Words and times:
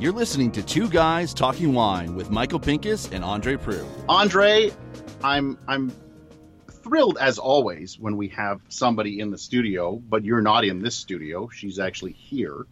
You're 0.00 0.12
listening 0.12 0.50
to 0.52 0.62
Two 0.62 0.88
Guys 0.88 1.34
Talking 1.34 1.74
Wine 1.74 2.16
with 2.16 2.30
Michael 2.30 2.58
Pinkus 2.58 3.12
and 3.12 3.22
Andre 3.22 3.56
Proulx. 3.56 3.84
Andre, 4.08 4.72
I'm 5.22 5.58
I'm 5.68 5.92
thrilled 6.70 7.18
as 7.20 7.38
always 7.38 7.98
when 7.98 8.16
we 8.16 8.28
have 8.28 8.62
somebody 8.70 9.20
in 9.20 9.30
the 9.30 9.36
studio, 9.36 9.96
but 9.96 10.24
you're 10.24 10.40
not 10.40 10.64
in 10.64 10.80
this 10.80 10.96
studio. 10.96 11.50
She's 11.50 11.78
actually 11.78 12.12
here. 12.12 12.64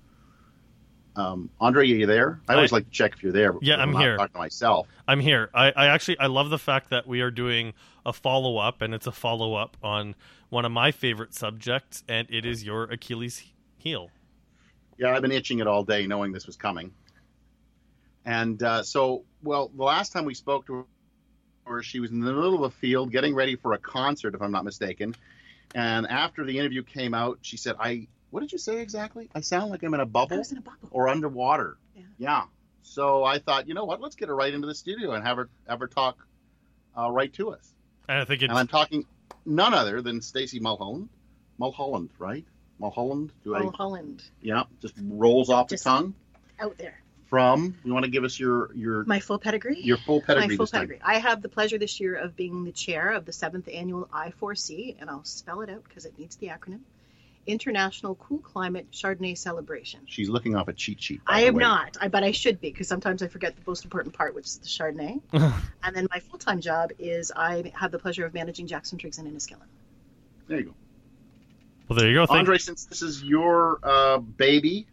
Um, 1.17 1.51
Andre, 1.61 1.83
are 1.83 1.95
you 1.97 2.07
there? 2.07 2.41
I 2.49 2.55
always 2.55 2.73
I- 2.73 2.77
like 2.77 2.87
to 2.87 2.91
check 2.91 3.13
if 3.13 3.23
you're 3.23 3.33
there. 3.33 3.53
Yeah, 3.61 3.77
because 3.77 3.81
I'm 3.83 3.93
not 3.93 4.01
here. 4.01 4.17
Talking 4.17 4.33
to 4.33 4.39
myself. 4.39 4.89
I'm 5.07 5.21
here. 5.21 5.51
I, 5.53 5.71
I 5.73 5.87
actually 5.89 6.19
I 6.19 6.29
love 6.29 6.49
the 6.49 6.59
fact 6.59 6.89
that 6.89 7.07
we 7.07 7.21
are 7.21 7.31
doing 7.31 7.75
a 8.07 8.13
follow 8.15 8.57
up, 8.57 8.81
and 8.81 8.95
it's 8.95 9.07
a 9.07 9.13
follow 9.13 9.53
up 9.53 9.77
on 9.83 10.15
one 10.49 10.65
of 10.65 10.73
my 10.73 10.93
favorite 10.93 11.35
subjects, 11.35 12.05
and 12.09 12.27
it 12.31 12.47
is 12.47 12.65
your 12.65 12.85
Achilles 12.85 13.45
heel. 13.77 14.09
Yeah, 14.97 15.15
I've 15.15 15.21
been 15.21 15.31
itching 15.31 15.59
it 15.59 15.67
all 15.67 15.85
day, 15.85 16.07
knowing 16.07 16.33
this 16.33 16.47
was 16.47 16.57
coming. 16.57 16.91
And 18.29 18.63
uh, 18.63 18.83
so, 18.83 19.25
well, 19.43 19.71
the 19.75 19.85
last 19.85 20.13
time 20.13 20.27
we 20.27 20.35
spoke 20.35 20.67
to 20.67 20.85
her, 21.67 21.83
she 21.83 21.99
was 21.99 22.11
in 22.11 22.21
the 22.21 22.27
middle 22.31 22.55
of 22.55 22.61
a 22.61 22.71
field 22.71 23.11
getting 23.11 23.35
ready 23.35 23.57
for 23.57 23.73
a 23.73 23.79
concert, 23.79 24.35
if 24.35 24.43
I'm 24.43 24.53
not 24.53 24.67
mistaken. 24.67 25.15
And 25.75 26.07
after 26.07 26.45
the 26.45 26.59
interview 26.59 26.83
came 26.83 27.15
out, 27.15 27.39
she 27.41 27.57
said, 27.57 27.77
"I 27.81 28.09
what 28.29 28.41
did 28.41 28.53
you 28.53 28.59
say 28.59 28.81
exactly? 28.81 29.31
I 29.35 29.41
sound 29.41 29.71
like 29.71 29.83
I'm 29.83 29.95
in 29.95 30.01
a 30.01 30.03
I 30.03 30.07
bubble 30.07 30.37
was 30.37 30.53
in 30.53 30.59
a 30.59 30.61
bubble. 30.61 30.89
or 30.91 31.09
underwater." 31.09 31.79
Yeah. 31.97 32.03
yeah. 32.19 32.43
So 32.83 33.25
I 33.25 33.39
thought, 33.39 33.67
you 33.67 33.73
know 33.73 33.87
what? 33.87 34.03
Let's 34.03 34.15
get 34.15 34.29
her 34.29 34.37
right 34.37 34.53
into 34.53 34.67
the 34.67 34.75
studio 34.75 35.13
and 35.13 35.25
have 35.25 35.39
her 35.39 35.49
have 35.67 35.81
her 35.81 35.89
talk 35.89 36.19
uh, 36.99 37.11
right 37.11 37.33
to 37.35 37.53
us. 37.53 37.75
And 38.11 38.19
I 38.19 38.27
think 38.27 38.43
it's 38.43 38.51
And 38.51 38.59
I'm 38.59 38.69
talking 38.69 39.07
none 39.47 39.73
other 39.73 40.03
than 40.03 40.21
Stacey 40.21 40.61
Mulholland, 40.61 41.09
Mulholland, 41.57 42.11
right? 42.19 42.45
Mulholland. 42.79 43.33
Do 43.43 43.55
I? 43.55 43.71
Oh, 43.79 43.97
Yeah, 44.43 44.65
just 44.83 44.95
rolls 45.03 45.49
off 45.49 45.71
Just- 45.71 45.85
the 45.85 45.91
tongue. 45.91 46.15
Out 46.61 46.77
there. 46.77 47.01
From 47.29 47.77
you 47.85 47.93
want 47.93 48.07
to 48.07 48.11
give 48.11 48.25
us 48.25 48.41
your 48.41 48.75
your 48.75 49.05
My 49.05 49.21
full 49.21 49.39
pedigree? 49.39 49.81
your 49.83 49.99
full 49.99 50.23
pedigree 50.23 50.49
My 50.49 50.57
full 50.57 50.65
this 50.65 50.71
time. 50.71 50.81
pedigree. 50.81 51.01
I 51.05 51.19
have 51.19 51.43
the 51.43 51.49
pleasure 51.51 51.77
this 51.77 52.01
year 52.01 52.15
of 52.15 52.35
being 52.37 52.65
the 52.65 52.73
chair 52.73 53.11
of 53.13 53.27
the 53.27 53.33
seventh 53.33 53.69
annual 53.73 54.09
I4C, 54.13 54.97
and 54.99 55.11
I'll 55.11 55.25
spell 55.25 55.61
it 55.61 55.69
out 55.69 55.85
because 55.85 56.07
it 56.07 56.19
needs 56.19 56.37
the 56.37 56.47
acronym 56.47 56.81
International 57.47 58.15
Cool 58.15 58.39
Climate 58.39 58.87
Chardonnay 58.93 59.37
Celebration. 59.37 60.01
She's 60.07 60.29
looking 60.29 60.55
off 60.57 60.69
a 60.69 60.73
cheat 60.73 61.03
sheet. 61.03 61.21
I 61.27 61.43
am 61.43 61.55
way. 61.55 61.63
not, 61.63 61.97
I, 62.01 62.09
but 62.09 62.23
I 62.23 62.31
should 62.31 62.61
be 62.61 62.71
because 62.71 62.89
sometimes 62.89 63.23
I 63.23 63.29
forget 63.29 63.57
the 63.57 63.63
most 63.67 63.85
important 63.85 64.15
part, 64.15 64.35
which 64.35 64.47
is 64.47 64.59
the 64.59 64.67
Chardonnay. 64.67 65.21
and 65.83 65.97
then 65.97 66.07
my 66.11 66.21
full 66.21 66.39
time 66.39 66.61
job 66.63 66.93
is 66.99 67.31
I 67.35 67.73
have 67.75 67.91
the 67.91 67.99
pleasure 67.99 68.25
of 68.25 68.33
managing 68.33 68.67
Jackson 68.67 68.97
Triggs 68.99 69.19
and 69.19 69.27
Inniskillin. 69.29 69.67
There 70.47 70.59
you 70.61 70.65
go, 70.65 70.75
well. 71.89 71.99
There 71.99 72.09
you 72.09 72.15
go. 72.15 72.27
Thank- 72.27 72.39
Andre. 72.39 72.57
Since 72.59 72.87
this 72.87 73.03
is 73.03 73.23
your 73.23 73.81
uh, 73.83 74.19
baby, 74.19 74.87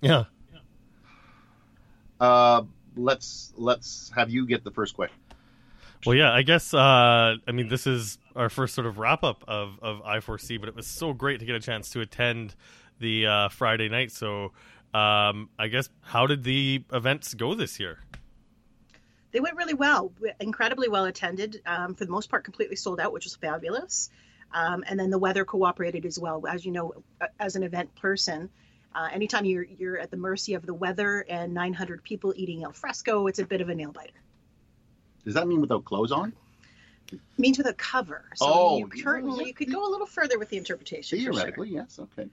yeah. 0.00 0.24
Uh, 2.20 2.62
let's 2.96 3.52
let's 3.56 4.10
have 4.14 4.30
you 4.30 4.46
get 4.46 4.64
the 4.64 4.70
first 4.70 4.94
question. 4.94 5.16
Well, 6.04 6.14
yeah, 6.14 6.32
I 6.32 6.42
guess. 6.42 6.72
Uh, 6.74 7.36
I 7.46 7.52
mean, 7.52 7.68
this 7.68 7.86
is 7.86 8.18
our 8.34 8.48
first 8.48 8.74
sort 8.74 8.86
of 8.86 8.98
wrap 8.98 9.24
up 9.24 9.44
of 9.48 9.78
of 9.82 10.02
I4C, 10.02 10.60
but 10.60 10.68
it 10.68 10.76
was 10.76 10.86
so 10.86 11.12
great 11.12 11.40
to 11.40 11.46
get 11.46 11.56
a 11.56 11.60
chance 11.60 11.90
to 11.90 12.00
attend 12.00 12.54
the 13.00 13.26
uh, 13.26 13.48
Friday 13.48 13.88
night. 13.88 14.12
So, 14.12 14.52
um, 14.94 15.48
I 15.58 15.68
guess, 15.68 15.88
how 16.02 16.26
did 16.26 16.44
the 16.44 16.84
events 16.92 17.34
go 17.34 17.54
this 17.54 17.80
year? 17.80 17.98
They 19.32 19.40
went 19.40 19.56
really 19.56 19.74
well, 19.74 20.12
incredibly 20.40 20.88
well 20.88 21.04
attended. 21.04 21.60
Um, 21.66 21.94
for 21.94 22.04
the 22.04 22.10
most 22.10 22.30
part, 22.30 22.44
completely 22.44 22.76
sold 22.76 23.00
out, 23.00 23.12
which 23.12 23.24
was 23.24 23.36
fabulous. 23.36 24.10
Um, 24.54 24.84
and 24.86 24.98
then 24.98 25.10
the 25.10 25.18
weather 25.18 25.44
cooperated 25.44 26.06
as 26.06 26.18
well. 26.18 26.46
As 26.46 26.64
you 26.64 26.72
know, 26.72 26.94
uh, 27.20 27.26
as 27.40 27.56
an 27.56 27.62
event 27.62 27.94
person, 27.96 28.48
uh, 28.96 29.08
anytime 29.12 29.44
you're 29.44 29.64
you're 29.64 29.98
at 29.98 30.10
the 30.10 30.16
mercy 30.16 30.54
of 30.54 30.64
the 30.64 30.74
weather 30.74 31.24
and 31.28 31.52
900 31.52 32.02
people 32.02 32.32
eating 32.36 32.64
al 32.64 32.72
fresco, 32.72 33.26
it's 33.26 33.38
a 33.38 33.44
bit 33.46 33.60
of 33.60 33.68
a 33.68 33.74
nail 33.74 33.92
biter. 33.92 34.12
Does 35.24 35.34
that 35.34 35.46
mean 35.46 35.60
without 35.60 35.84
clothes 35.84 36.12
on? 36.12 36.32
means 37.38 37.58
with 37.58 37.66
a 37.68 37.72
cover. 37.74 38.24
So 38.34 38.46
Oh, 38.48 38.78
you 38.78 38.90
yeah, 38.94 39.04
certainly 39.04 39.44
yeah, 39.44 39.48
you 39.48 39.54
could 39.54 39.70
go 39.70 39.86
a 39.86 39.90
little 39.90 40.06
further 40.06 40.38
with 40.38 40.48
the 40.48 40.56
interpretation. 40.56 41.18
for 41.18 41.22
sure. 41.22 41.32
Theoretically, 41.32 41.68
yes. 41.70 41.98
Okay. 42.00 42.28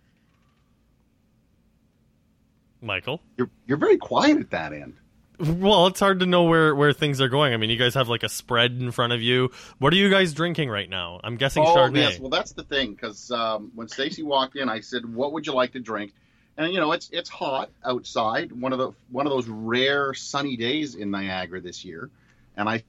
Michael? 2.81 3.21
You're 3.37 3.49
you're 3.65 3.77
very 3.77 3.97
quiet 3.97 4.39
at 4.39 4.49
that 4.51 4.73
end. 4.73 4.95
Well, 5.39 5.87
it's 5.87 5.99
hard 5.99 6.19
to 6.19 6.25
know 6.25 6.43
where, 6.43 6.75
where 6.75 6.93
things 6.93 7.19
are 7.19 7.27
going. 7.27 7.53
I 7.53 7.57
mean, 7.57 7.69
you 7.69 7.77
guys 7.77 7.95
have 7.95 8.07
like 8.07 8.23
a 8.23 8.29
spread 8.29 8.73
in 8.73 8.91
front 8.91 9.13
of 9.13 9.21
you. 9.21 9.51
What 9.79 9.91
are 9.91 9.95
you 9.95 10.09
guys 10.09 10.33
drinking 10.33 10.69
right 10.69 10.89
now? 10.89 11.19
I'm 11.23 11.37
guessing 11.37 11.63
oh 11.65 11.75
Chardonnay. 11.75 11.95
yes, 11.97 12.19
well 12.19 12.29
that's 12.29 12.53
the 12.53 12.63
thing 12.63 12.93
because 12.93 13.31
um, 13.31 13.71
when 13.73 13.87
Stacey 13.87 14.23
walked 14.23 14.55
in, 14.55 14.69
I 14.69 14.79
said, 14.81 15.05
"What 15.11 15.33
would 15.33 15.47
you 15.47 15.53
like 15.53 15.73
to 15.73 15.79
drink?" 15.79 16.13
And 16.57 16.71
you 16.73 16.79
know, 16.79 16.91
it's 16.91 17.09
it's 17.11 17.29
hot 17.29 17.69
outside. 17.83 18.51
One 18.51 18.73
of 18.73 18.79
the 18.79 18.91
one 19.09 19.25
of 19.25 19.31
those 19.31 19.47
rare 19.47 20.13
sunny 20.13 20.55
days 20.55 20.95
in 20.95 21.09
Niagara 21.11 21.61
this 21.61 21.83
year, 21.83 22.09
and 22.55 22.69
I 22.69 22.83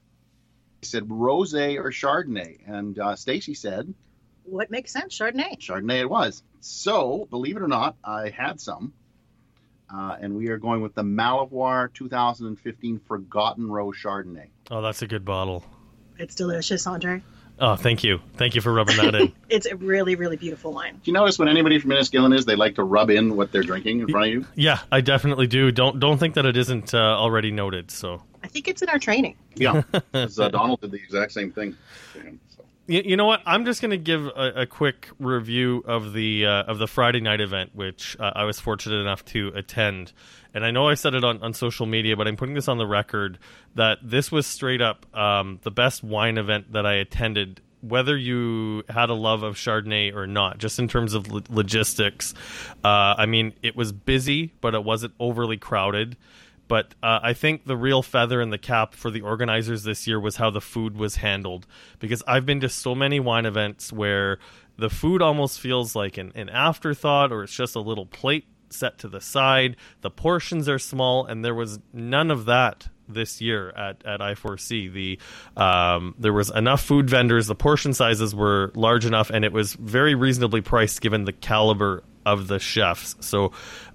said 0.83 1.07
rosé 1.07 1.77
or 1.77 1.89
Chardonnay, 1.89 2.59
and 2.67 2.99
uh, 2.99 3.15
Stacey 3.15 3.55
said 3.55 3.91
What 4.43 4.69
makes 4.69 4.91
sense? 4.91 5.17
Chardonnay. 5.17 5.57
Chardonnay. 5.59 6.01
It 6.01 6.09
was 6.09 6.43
so. 6.59 7.27
Believe 7.31 7.57
it 7.57 7.63
or 7.63 7.67
not, 7.67 7.95
I 8.03 8.29
had 8.29 8.61
some, 8.61 8.93
uh, 9.91 10.15
and 10.21 10.35
we 10.35 10.49
are 10.49 10.57
going 10.59 10.81
with 10.81 10.93
the 10.93 11.03
Malivoire 11.03 11.91
2015 11.91 12.99
Forgotten 13.07 13.67
Rose 13.71 13.95
Chardonnay. 13.97 14.49
oh, 14.69 14.81
that's 14.83 15.01
a 15.01 15.07
good 15.07 15.25
bottle. 15.25 15.63
It's 16.19 16.35
delicious, 16.35 16.85
Andre. 16.85 17.23
Oh, 17.59 17.75
thank 17.75 18.03
you. 18.03 18.19
Thank 18.35 18.55
you 18.55 18.61
for 18.61 18.73
rubbing 18.73 18.97
that 18.97 19.15
in. 19.15 19.33
It's 19.49 19.65
a 19.65 19.75
really, 19.75 20.15
really 20.15 20.35
beautiful 20.35 20.73
wine. 20.73 20.95
Do 20.95 21.01
you 21.05 21.13
notice 21.13 21.39
when 21.39 21.47
anybody 21.47 21.79
from 21.79 21.91
Inniskillin 21.91 22.35
is, 22.35 22.45
they 22.45 22.55
like 22.55 22.75
to 22.75 22.83
rub 22.83 23.09
in 23.09 23.37
what 23.37 23.51
they're 23.51 23.63
drinking 23.63 24.01
in 24.01 24.07
front 24.09 24.27
of 24.27 24.33
you? 24.33 24.45
yeah, 24.55 24.79
I 24.91 25.01
definitely 25.01 25.47
do. 25.47 25.71
Don't 25.71 25.99
don't 25.99 26.17
think 26.17 26.33
that 26.33 26.45
it 26.45 26.57
isn't 26.57 26.93
uh, 26.93 26.97
already 26.97 27.51
noted. 27.51 27.91
So 27.91 28.23
I 28.43 28.47
think 28.47 28.67
it's 28.67 28.81
in 28.81 28.89
our 28.89 28.99
training. 28.99 29.37
Yeah, 29.55 29.83
uh, 30.13 30.25
Donald 30.27 30.81
did 30.81 30.91
the 30.91 30.97
exact 30.97 31.31
same 31.31 31.51
thing. 31.51 31.77
You, 32.87 33.01
you 33.03 33.17
know 33.17 33.25
what? 33.25 33.41
I'm 33.45 33.65
just 33.65 33.81
going 33.81 33.91
to 33.91 33.97
give 33.97 34.27
a, 34.27 34.61
a 34.61 34.65
quick 34.65 35.09
review 35.19 35.83
of 35.87 36.13
the 36.13 36.45
uh, 36.45 36.63
of 36.63 36.77
the 36.77 36.87
Friday 36.87 37.19
night 37.19 37.41
event, 37.41 37.71
which 37.73 38.15
uh, 38.19 38.31
I 38.35 38.43
was 38.43 38.59
fortunate 38.59 38.97
enough 38.97 39.25
to 39.25 39.51
attend. 39.55 40.13
And 40.53 40.65
I 40.65 40.71
know 40.71 40.87
I 40.87 40.93
said 40.93 41.15
it 41.15 41.23
on, 41.23 41.41
on 41.41 41.53
social 41.53 41.85
media, 41.85 42.15
but 42.15 42.27
I'm 42.27 42.37
putting 42.37 42.55
this 42.55 42.67
on 42.67 42.77
the 42.77 42.87
record 42.87 43.39
that 43.73 43.97
this 44.01 44.31
was 44.31 44.45
straight 44.47 44.81
up 44.81 45.05
um, 45.15 45.59
the 45.63 45.71
best 45.71 46.03
wine 46.03 46.37
event 46.37 46.73
that 46.73 46.85
I 46.85 46.93
attended. 46.93 47.61
Whether 47.81 48.17
you 48.17 48.83
had 48.89 49.09
a 49.09 49.13
love 49.13 49.43
of 49.43 49.55
Chardonnay 49.55 50.15
or 50.15 50.25
not, 50.25 50.57
just 50.57 50.79
in 50.79 50.87
terms 50.87 51.13
of 51.13 51.31
lo- 51.31 51.41
logistics, 51.49 52.33
uh, 52.83 53.15
I 53.17 53.25
mean, 53.25 53.53
it 53.61 53.75
was 53.75 53.91
busy, 53.91 54.53
but 54.61 54.73
it 54.73 54.83
wasn't 54.83 55.13
overly 55.19 55.57
crowded. 55.57 56.17
But 56.67 56.95
uh, 57.03 57.19
I 57.21 57.33
think 57.33 57.65
the 57.65 57.77
real 57.77 58.01
feather 58.01 58.41
in 58.41 58.49
the 58.49 58.57
cap 58.57 58.95
for 58.95 59.11
the 59.11 59.21
organizers 59.21 59.83
this 59.83 60.07
year 60.07 60.19
was 60.19 60.37
how 60.37 60.49
the 60.49 60.61
food 60.61 60.97
was 60.97 61.17
handled. 61.17 61.67
Because 61.99 62.23
I've 62.27 62.45
been 62.45 62.59
to 62.61 62.69
so 62.69 62.95
many 62.95 63.19
wine 63.19 63.45
events 63.45 63.93
where 63.93 64.39
the 64.77 64.89
food 64.89 65.21
almost 65.21 65.59
feels 65.59 65.95
like 65.95 66.17
an, 66.17 66.31
an 66.35 66.49
afterthought 66.49 67.31
or 67.31 67.43
it's 67.43 67.55
just 67.55 67.75
a 67.75 67.79
little 67.79 68.05
plate 68.05 68.45
set 68.69 68.97
to 68.99 69.07
the 69.07 69.21
side. 69.21 69.77
The 70.01 70.11
portions 70.11 70.67
are 70.67 70.79
small, 70.79 71.25
and 71.25 71.43
there 71.43 71.55
was 71.55 71.79
none 71.93 72.31
of 72.31 72.45
that 72.45 72.87
this 73.07 73.41
year 73.41 73.69
at, 73.69 74.03
at 74.05 74.19
I4C. 74.19 74.91
The 74.91 75.19
um, 75.61 76.15
there 76.17 76.33
was 76.33 76.49
enough 76.49 76.81
food 76.81 77.09
vendors, 77.09 77.47
the 77.47 77.55
portion 77.55 77.93
sizes 77.93 78.33
were 78.35 78.71
large 78.75 79.05
enough, 79.05 79.29
and 79.29 79.45
it 79.45 79.51
was 79.51 79.73
very 79.73 80.15
reasonably 80.15 80.61
priced 80.61 81.01
given 81.01 81.25
the 81.25 81.33
caliber 81.33 82.03
of 82.25 82.47
the 82.47 82.59
chefs. 82.59 83.15
So 83.19 83.51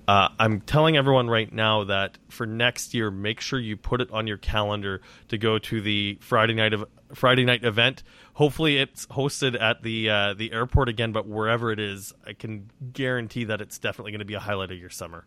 uh, 0.07 0.29
I'm 0.39 0.61
telling 0.61 0.97
everyone 0.97 1.29
right 1.29 1.53
now 1.53 1.85
that 1.85 2.19
for 2.29 2.47
next 2.47 2.95
year, 2.95 3.11
make 3.11 3.41
sure 3.41 3.59
you 3.59 3.77
put 3.77 4.01
it 4.01 4.11
on 4.11 4.27
your 4.27 4.39
calendar 4.39 5.01
to 5.29 5.39
go 5.39 5.59
to 5.59 5.81
the 5.81 6.19
Friday 6.21 6.55
night 6.55 6.73
of 6.73 6.85
Friday 7.15 7.45
night 7.45 7.65
event. 7.65 8.03
Hopefully, 8.35 8.79
it's 8.79 9.07
hosted 9.07 9.61
at 9.61 9.83
the 9.83 10.11
uh, 10.11 10.35
the 10.35 10.53
airport 10.53 10.89
again, 10.89 11.13
but 11.13 11.27
wherever 11.27 11.71
it 11.73 11.81
is, 11.81 12.13
I 12.27 12.33
can 12.33 12.71
guarantee 12.93 13.45
that 13.45 13.61
it's 13.61 13.79
definitely 13.79 14.13
going 14.13 14.21
to 14.21 14.25
be 14.25 14.35
a 14.35 14.41
highlight 14.41 14.71
of 14.71 14.79
your 14.79 14.91
summer. 14.91 15.26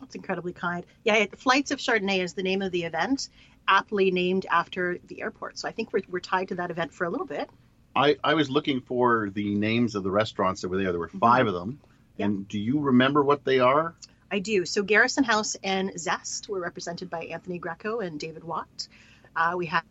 That's 0.00 0.14
incredibly 0.14 0.52
kind. 0.52 0.84
Yeah, 1.04 1.26
Flights 1.36 1.70
of 1.70 1.78
Chardonnay 1.78 2.22
is 2.22 2.34
the 2.34 2.42
name 2.42 2.62
of 2.62 2.72
the 2.72 2.84
event, 2.84 3.30
aptly 3.66 4.10
named 4.10 4.46
after 4.50 4.98
the 5.06 5.22
airport. 5.22 5.58
So 5.58 5.68
I 5.68 5.72
think 5.72 5.92
we're, 5.92 6.02
we're 6.08 6.20
tied 6.20 6.48
to 6.48 6.54
that 6.56 6.70
event 6.70 6.92
for 6.92 7.04
a 7.04 7.10
little 7.10 7.26
bit. 7.26 7.48
I, 7.94 8.16
I 8.22 8.34
was 8.34 8.50
looking 8.50 8.82
for 8.82 9.30
the 9.30 9.54
names 9.54 9.94
of 9.94 10.02
the 10.02 10.10
restaurants 10.10 10.60
that 10.60 10.68
were 10.68 10.76
there. 10.76 10.92
There 10.92 11.00
were 11.00 11.08
5 11.08 11.46
of 11.46 11.54
them. 11.54 11.80
Yeah. 12.16 12.26
And 12.26 12.48
do 12.48 12.58
you 12.58 12.78
remember 12.80 13.22
what 13.22 13.44
they 13.44 13.60
are? 13.60 13.94
I 14.30 14.38
do. 14.40 14.64
So 14.64 14.82
Garrison 14.82 15.24
House 15.24 15.56
and 15.62 15.98
Zest 15.98 16.48
were 16.48 16.60
represented 16.60 17.10
by 17.10 17.24
Anthony 17.26 17.58
Greco 17.58 18.00
and 18.00 18.18
David 18.18 18.44
Watt. 18.44 18.88
Uh, 19.34 19.54
we 19.56 19.66
had, 19.66 19.82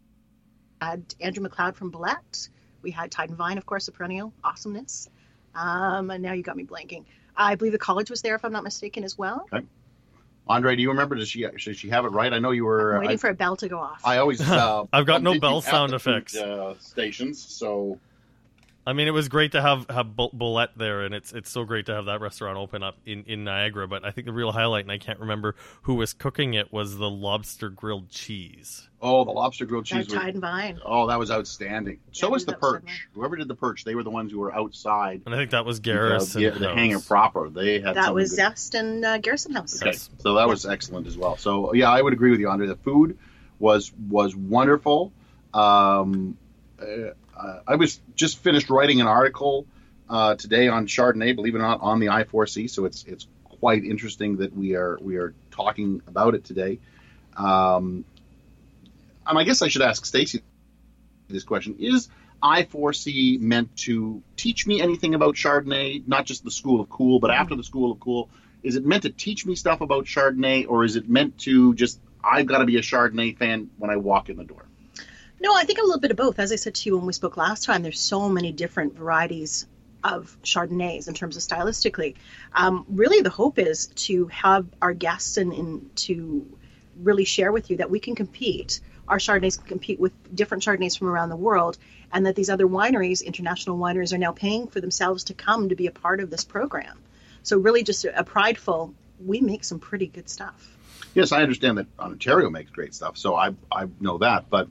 had 0.81 1.15
Andrew 1.21 1.47
McLeod 1.47 1.75
from 1.75 1.91
Bolete. 1.91 2.49
We 2.81 2.91
had 2.91 3.11
Tide 3.11 3.29
and 3.29 3.37
Vine, 3.37 3.57
of 3.57 3.65
course, 3.65 3.87
a 3.87 3.91
perennial 3.91 4.33
awesomeness. 4.43 5.09
Um, 5.53 6.11
and 6.11 6.21
now 6.21 6.33
you 6.33 6.43
got 6.43 6.57
me 6.57 6.65
blanking. 6.65 7.05
I 7.37 7.55
believe 7.55 7.71
the 7.71 7.79
college 7.79 8.09
was 8.09 8.21
there, 8.21 8.35
if 8.35 8.43
I'm 8.43 8.51
not 8.51 8.63
mistaken, 8.63 9.03
as 9.03 9.17
well. 9.17 9.47
Andre, 10.47 10.75
do 10.75 10.81
you 10.81 10.89
remember? 10.89 11.15
Does 11.15 11.29
she 11.29 11.41
does 11.41 11.77
she 11.77 11.89
have 11.89 12.05
it 12.05 12.09
right? 12.09 12.31
I 12.31 12.39
know 12.39 12.51
you 12.51 12.65
were. 12.65 12.95
I'm 12.95 13.01
waiting 13.01 13.15
I, 13.15 13.17
for 13.17 13.29
a 13.29 13.33
bell 13.33 13.55
to 13.57 13.67
go 13.67 13.79
off. 13.79 14.01
I 14.05 14.17
always. 14.17 14.41
Uh, 14.55 14.85
I've 14.93 15.07
got 15.07 15.23
no 15.23 15.39
bell 15.39 15.61
sound 15.61 15.91
the 15.91 15.99
food, 15.99 16.11
effects. 16.11 16.37
Uh, 16.37 16.75
stations. 16.79 17.41
So 17.41 17.99
I 18.87 18.93
mean, 18.93 19.07
it 19.07 19.11
was 19.11 19.29
great 19.29 19.53
to 19.53 19.61
have 19.63 19.89
have 19.89 20.15
Bolete 20.15 20.69
there, 20.77 21.01
and 21.01 21.15
it's 21.15 21.33
it's 21.33 21.49
so 21.49 21.63
great 21.63 21.87
to 21.87 21.95
have 21.95 22.05
that 22.05 22.21
restaurant 22.21 22.57
open 22.57 22.83
up 22.83 22.97
in, 23.05 23.23
in 23.23 23.43
Niagara. 23.43 23.87
But 23.87 24.05
I 24.05 24.11
think 24.11 24.27
the 24.27 24.33
real 24.33 24.51
highlight, 24.51 24.85
and 24.85 24.91
I 24.91 24.99
can't 24.99 25.19
remember 25.19 25.55
who 25.83 25.95
was 25.95 26.13
cooking 26.13 26.53
it, 26.53 26.71
was 26.71 26.97
the 26.97 27.09
lobster 27.09 27.69
grilled 27.69 28.09
cheese. 28.09 28.87
Oh, 29.01 29.25
the 29.25 29.31
lobster 29.31 29.65
grilled 29.65 29.85
cheese. 29.85 30.05
Tide 30.07 30.35
and 30.35 30.41
Vine. 30.41 30.79
Oh, 30.85 31.07
that 31.07 31.17
was 31.17 31.31
outstanding. 31.31 31.99
Yeah, 32.07 32.11
so 32.21 32.29
was 32.29 32.45
the 32.45 32.51
that 32.51 32.61
was 32.61 32.73
perch. 32.81 33.07
Whoever 33.13 33.35
did 33.37 33.47
the 33.47 33.55
perch, 33.55 33.83
they 33.85 33.95
were 33.95 34.03
the 34.03 34.11
ones 34.11 34.31
who 34.31 34.39
were 34.39 34.53
outside. 34.55 35.21
And 35.25 35.33
I 35.33 35.37
think 35.39 35.51
that 35.51 35.65
was 35.65 35.77
The, 35.79 35.83
Garrison. 35.83 36.43
the, 36.43 36.49
the 36.51 36.73
hangar 36.75 36.99
proper. 36.99 37.49
They 37.49 37.79
had 37.81 37.95
That 37.95 38.13
was 38.13 38.29
good. 38.29 38.35
Zest 38.37 38.75
and 38.75 39.03
uh, 39.03 39.17
Garrison 39.17 39.53
House. 39.53 39.81
Okay, 39.81 39.91
Yes. 39.91 40.09
so 40.19 40.35
that 40.35 40.47
was 40.47 40.65
excellent 40.65 41.07
as 41.07 41.17
well. 41.17 41.37
So 41.37 41.73
yeah, 41.73 41.89
I 41.89 42.01
would 42.03 42.13
agree 42.13 42.29
with 42.31 42.39
you, 42.39 42.49
Andre. 42.49 42.67
The 42.67 42.75
food 42.77 43.17
was 43.57 43.91
was 44.09 44.35
wonderful. 44.35 45.11
Um, 45.53 46.37
uh, 46.79 46.85
I 47.67 47.75
was 47.75 47.99
just 48.15 48.39
finished 48.39 48.69
writing 48.69 49.01
an 49.01 49.07
article 49.07 49.65
uh, 50.09 50.35
today 50.35 50.67
on 50.67 50.87
Chardonnay, 50.87 51.35
believe 51.35 51.55
it 51.55 51.59
or 51.59 51.61
not, 51.61 51.81
on 51.81 51.99
the 51.99 52.07
I4C. 52.07 52.69
So 52.69 52.85
it's 52.85 53.03
it's 53.05 53.27
quite 53.43 53.83
interesting 53.83 54.37
that 54.37 54.55
we 54.55 54.75
are 54.75 54.97
we 55.01 55.17
are 55.17 55.33
talking 55.51 56.01
about 56.07 56.35
it 56.35 56.43
today. 56.43 56.79
Um, 57.35 58.05
I 59.25 59.43
guess 59.43 59.61
I 59.61 59.67
should 59.67 59.81
ask 59.81 60.05
Stacey 60.05 60.43
this 61.27 61.43
question: 61.43 61.77
Is 61.79 62.09
I4C 62.41 63.39
meant 63.39 63.75
to 63.77 64.21
teach 64.37 64.67
me 64.67 64.81
anything 64.81 65.15
about 65.15 65.35
Chardonnay, 65.35 66.07
not 66.07 66.25
just 66.25 66.43
the 66.43 66.51
School 66.51 66.79
of 66.79 66.89
Cool, 66.89 67.19
but 67.19 67.31
after 67.31 67.55
the 67.55 67.63
School 67.63 67.91
of 67.91 67.99
Cool? 67.99 68.29
Is 68.63 68.75
it 68.75 68.85
meant 68.85 69.03
to 69.03 69.09
teach 69.09 69.45
me 69.45 69.55
stuff 69.55 69.81
about 69.81 70.05
Chardonnay, 70.05 70.65
or 70.67 70.83
is 70.83 70.95
it 70.95 71.09
meant 71.09 71.37
to 71.39 71.73
just 71.75 71.99
I've 72.23 72.45
got 72.45 72.59
to 72.59 72.65
be 72.65 72.77
a 72.77 72.81
Chardonnay 72.81 73.37
fan 73.37 73.69
when 73.77 73.89
I 73.91 73.97
walk 73.97 74.29
in 74.29 74.37
the 74.37 74.43
door? 74.43 74.65
No, 75.39 75.55
I 75.55 75.63
think 75.63 75.79
a 75.79 75.83
little 75.83 75.99
bit 75.99 76.11
of 76.11 76.17
both. 76.17 76.39
As 76.39 76.51
I 76.51 76.55
said 76.55 76.75
to 76.75 76.89
you 76.89 76.97
when 76.97 77.05
we 77.05 77.13
spoke 77.13 77.37
last 77.37 77.63
time, 77.63 77.83
there's 77.83 77.99
so 77.99 78.29
many 78.29 78.51
different 78.51 78.95
varieties 78.95 79.67
of 80.03 80.37
Chardonnays 80.43 81.07
in 81.07 81.13
terms 81.13 81.35
of 81.35 81.43
stylistically. 81.43 82.15
Um, 82.53 82.85
really, 82.89 83.21
the 83.21 83.29
hope 83.29 83.57
is 83.57 83.87
to 83.87 84.27
have 84.27 84.67
our 84.81 84.93
guests 84.93 85.37
and, 85.37 85.93
to 85.97 86.45
really 86.97 87.25
share 87.25 87.51
with 87.51 87.69
you 87.69 87.77
that 87.77 87.89
we 87.89 87.99
can 87.99 88.15
compete. 88.15 88.79
Our 89.07 89.17
Chardonnays 89.17 89.57
can 89.57 89.67
compete 89.67 89.99
with 89.99 90.13
different 90.33 90.63
Chardonnays 90.63 90.97
from 90.97 91.07
around 91.07 91.29
the 91.29 91.35
world, 91.35 91.77
and 92.13 92.25
that 92.25 92.35
these 92.35 92.49
other 92.49 92.67
wineries, 92.67 93.23
international 93.23 93.77
wineries, 93.77 94.13
are 94.13 94.17
now 94.17 94.31
paying 94.31 94.67
for 94.67 94.79
themselves 94.79 95.25
to 95.25 95.33
come 95.33 95.69
to 95.69 95.75
be 95.75 95.87
a 95.87 95.91
part 95.91 96.19
of 96.19 96.29
this 96.29 96.43
program. 96.43 96.97
So, 97.43 97.57
really, 97.57 97.83
just 97.83 98.05
a, 98.05 98.19
a 98.19 98.23
prideful, 98.23 98.93
we 99.23 99.41
make 99.41 99.63
some 99.63 99.79
pretty 99.79 100.07
good 100.07 100.29
stuff. 100.29 100.71
Yes, 101.13 101.31
I 101.31 101.41
understand 101.41 101.77
that 101.77 101.87
Ontario 101.99 102.49
makes 102.49 102.71
great 102.71 102.93
stuff, 102.93 103.17
so 103.17 103.35
I 103.35 103.53
I 103.71 103.87
know 103.99 104.19
that. 104.19 104.49
But 104.49 104.67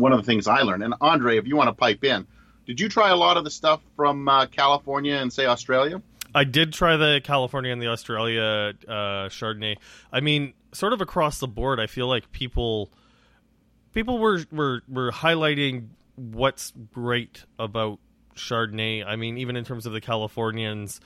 one 0.00 0.12
of 0.12 0.18
the 0.18 0.24
things 0.24 0.48
I 0.48 0.62
learned, 0.62 0.82
and 0.82 0.94
Andre, 1.00 1.38
if 1.38 1.46
you 1.46 1.56
want 1.56 1.68
to 1.68 1.72
pipe 1.72 2.04
in, 2.04 2.26
did 2.66 2.80
you 2.80 2.88
try 2.88 3.10
a 3.10 3.16
lot 3.16 3.36
of 3.36 3.44
the 3.44 3.50
stuff 3.50 3.80
from 3.96 4.28
uh, 4.28 4.46
California 4.46 5.14
and 5.14 5.32
say 5.32 5.46
Australia? 5.46 6.02
I 6.34 6.44
did 6.44 6.72
try 6.72 6.96
the 6.96 7.20
California 7.22 7.72
and 7.72 7.82
the 7.82 7.88
Australia 7.88 8.72
uh, 8.86 9.28
Chardonnay. 9.28 9.76
I 10.12 10.20
mean, 10.20 10.54
sort 10.72 10.92
of 10.92 11.00
across 11.00 11.40
the 11.40 11.48
board, 11.48 11.80
I 11.80 11.86
feel 11.86 12.06
like 12.06 12.30
people 12.32 12.90
people 13.92 14.18
were 14.18 14.44
were 14.52 14.82
were 14.88 15.10
highlighting 15.10 15.88
what's 16.14 16.72
great 16.92 17.44
about 17.58 17.98
Chardonnay. 18.36 19.04
I 19.04 19.16
mean, 19.16 19.38
even 19.38 19.56
in 19.56 19.64
terms 19.64 19.86
of 19.86 19.92
the 19.92 20.00
Californians, 20.00 21.00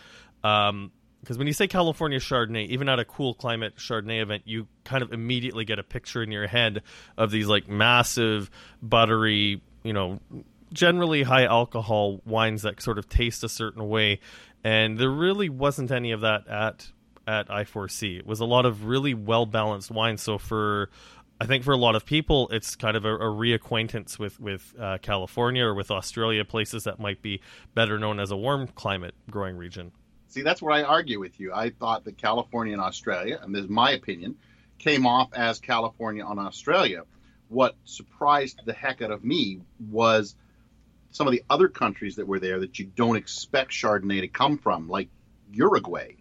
because 1.25 1.39
when 1.39 1.47
you 1.47 1.53
say 1.53 1.67
California 1.67 2.19
Chardonnay, 2.19 2.69
even 2.69 2.89
at 2.89 2.99
a 2.99 3.05
cool 3.05 3.35
climate 3.35 3.77
Chardonnay 3.77 4.21
event, 4.21 4.43
you 4.45 4.69
kind 4.85 5.03
of 5.03 5.13
immediately 5.13 5.65
get 5.65 5.79
a 5.79 5.83
picture 5.83 6.23
in 6.23 6.31
your 6.31 6.47
head 6.47 6.83
of 7.17 7.31
these 7.31 7.47
like 7.47 7.67
massive, 7.67 8.51
buttery, 8.83 9.63
you 9.83 9.93
know, 9.93 10.21
generally 10.73 11.23
high 11.23 11.45
alcohol 11.45 12.21
wines 12.27 12.63
that 12.63 12.83
sort 12.83 12.99
of 12.99 13.09
taste 13.09 13.43
a 13.43 13.49
certain 13.49 13.89
way, 13.89 14.21
and 14.63 14.99
there 14.99 15.11
really 15.11 15.49
wasn't 15.49 15.91
any 15.91 16.13
of 16.13 16.21
that 16.21 16.47
at 16.47 16.91
at 17.27 17.49
I4C. 17.49 18.19
It 18.19 18.27
was 18.27 18.41
a 18.41 18.45
lot 18.45 18.67
of 18.67 18.85
really 18.85 19.15
well 19.15 19.47
balanced 19.47 19.91
wines. 19.91 20.23
So 20.23 20.37
for 20.37 20.91
I 21.41 21.47
think 21.47 21.65
for 21.65 21.73
a 21.73 21.79
lot 21.79 21.97
of 21.97 22.05
people, 22.05 22.49
it's 22.51 22.77
kind 22.77 22.97
of 22.97 23.05
a, 23.07 23.15
a 23.15 23.31
reacquaintance 23.31 24.19
with 24.19 24.39
with 24.39 24.75
uh, 24.79 24.99
California 25.01 25.65
or 25.65 25.75
with 25.75 25.91
Australia, 25.91 26.45
places 26.45 26.85
that 26.85 27.01
might 27.01 27.23
be 27.23 27.41
better 27.75 27.99
known 27.99 28.21
as 28.21 28.31
a 28.31 28.37
warm 28.37 28.67
climate 28.69 29.15
growing 29.31 29.57
region. 29.57 29.93
See, 30.35 30.43
that's 30.43 30.61
where 30.61 30.73
I 30.75 30.83
argue 30.83 31.21
with 31.21 31.39
you. 31.39 31.53
I 31.55 31.71
thought 31.71 32.05
that 32.07 32.19
California 32.19 32.73
and 32.73 32.83
Australia, 32.83 33.39
and 33.41 33.55
this 33.55 33.63
is 33.63 33.71
my 33.71 33.93
opinion, 33.93 34.35
came 34.79 35.07
off 35.07 35.33
as 35.33 35.61
California 35.61 36.25
on 36.25 36.41
Australia. 36.41 37.05
What 37.49 37.77
surprised 37.85 38.61
the 38.65 38.73
heck 38.73 39.01
out 39.01 39.13
of 39.13 39.23
me 39.23 39.61
was 39.79 40.35
some 41.13 41.29
of 41.29 41.33
the 41.33 41.45
other 41.49 41.69
countries 41.69 42.17
that 42.17 42.27
were 42.27 42.41
there 42.41 42.59
that 42.59 42.81
you 42.81 42.87
don't 42.87 43.15
expect 43.15 43.71
Chardonnay 43.71 44.23
to 44.23 44.27
come 44.29 44.59
from, 44.59 44.89
like 44.89 45.09
Uruguay. 45.53 46.15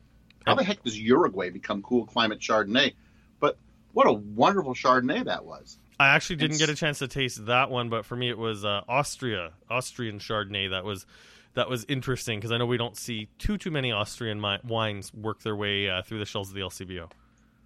How 0.45 0.53
the 0.53 0.63
heck 0.63 0.83
does 0.83 0.99
Uruguay 0.99 1.49
become 1.49 1.81
cool 1.81 2.05
climate 2.05 2.39
Chardonnay? 2.39 2.93
But 3.39 3.57
what 3.93 4.05
a 4.05 4.13
wonderful 4.13 4.75
Chardonnay 4.75 5.25
that 5.25 5.43
was. 5.43 5.79
I 5.99 6.09
actually 6.09 6.35
didn't 6.35 6.57
It's- 6.57 6.67
get 6.67 6.69
a 6.69 6.77
chance 6.79 6.99
to 6.99 7.07
taste 7.07 7.47
that 7.47 7.71
one, 7.71 7.89
but 7.89 8.05
for 8.05 8.15
me 8.15 8.29
it 8.29 8.37
was 8.37 8.63
uh, 8.63 8.81
Austria, 8.87 9.53
Austrian 9.71 10.19
Chardonnay. 10.19 10.69
That 10.69 10.83
was 10.85 11.07
that 11.55 11.69
was 11.69 11.85
interesting 11.87 12.39
because 12.39 12.51
I 12.51 12.57
know 12.57 12.65
we 12.65 12.77
don't 12.77 12.97
see 12.97 13.29
too 13.37 13.57
too 13.57 13.71
many 13.71 13.91
Austrian 13.91 14.39
mi- 14.41 14.59
wines 14.63 15.13
work 15.13 15.41
their 15.41 15.55
way 15.55 15.89
uh, 15.89 16.01
through 16.01 16.19
the 16.19 16.25
shelves 16.25 16.49
of 16.49 16.55
the 16.55 16.61
LCBO. 16.61 17.09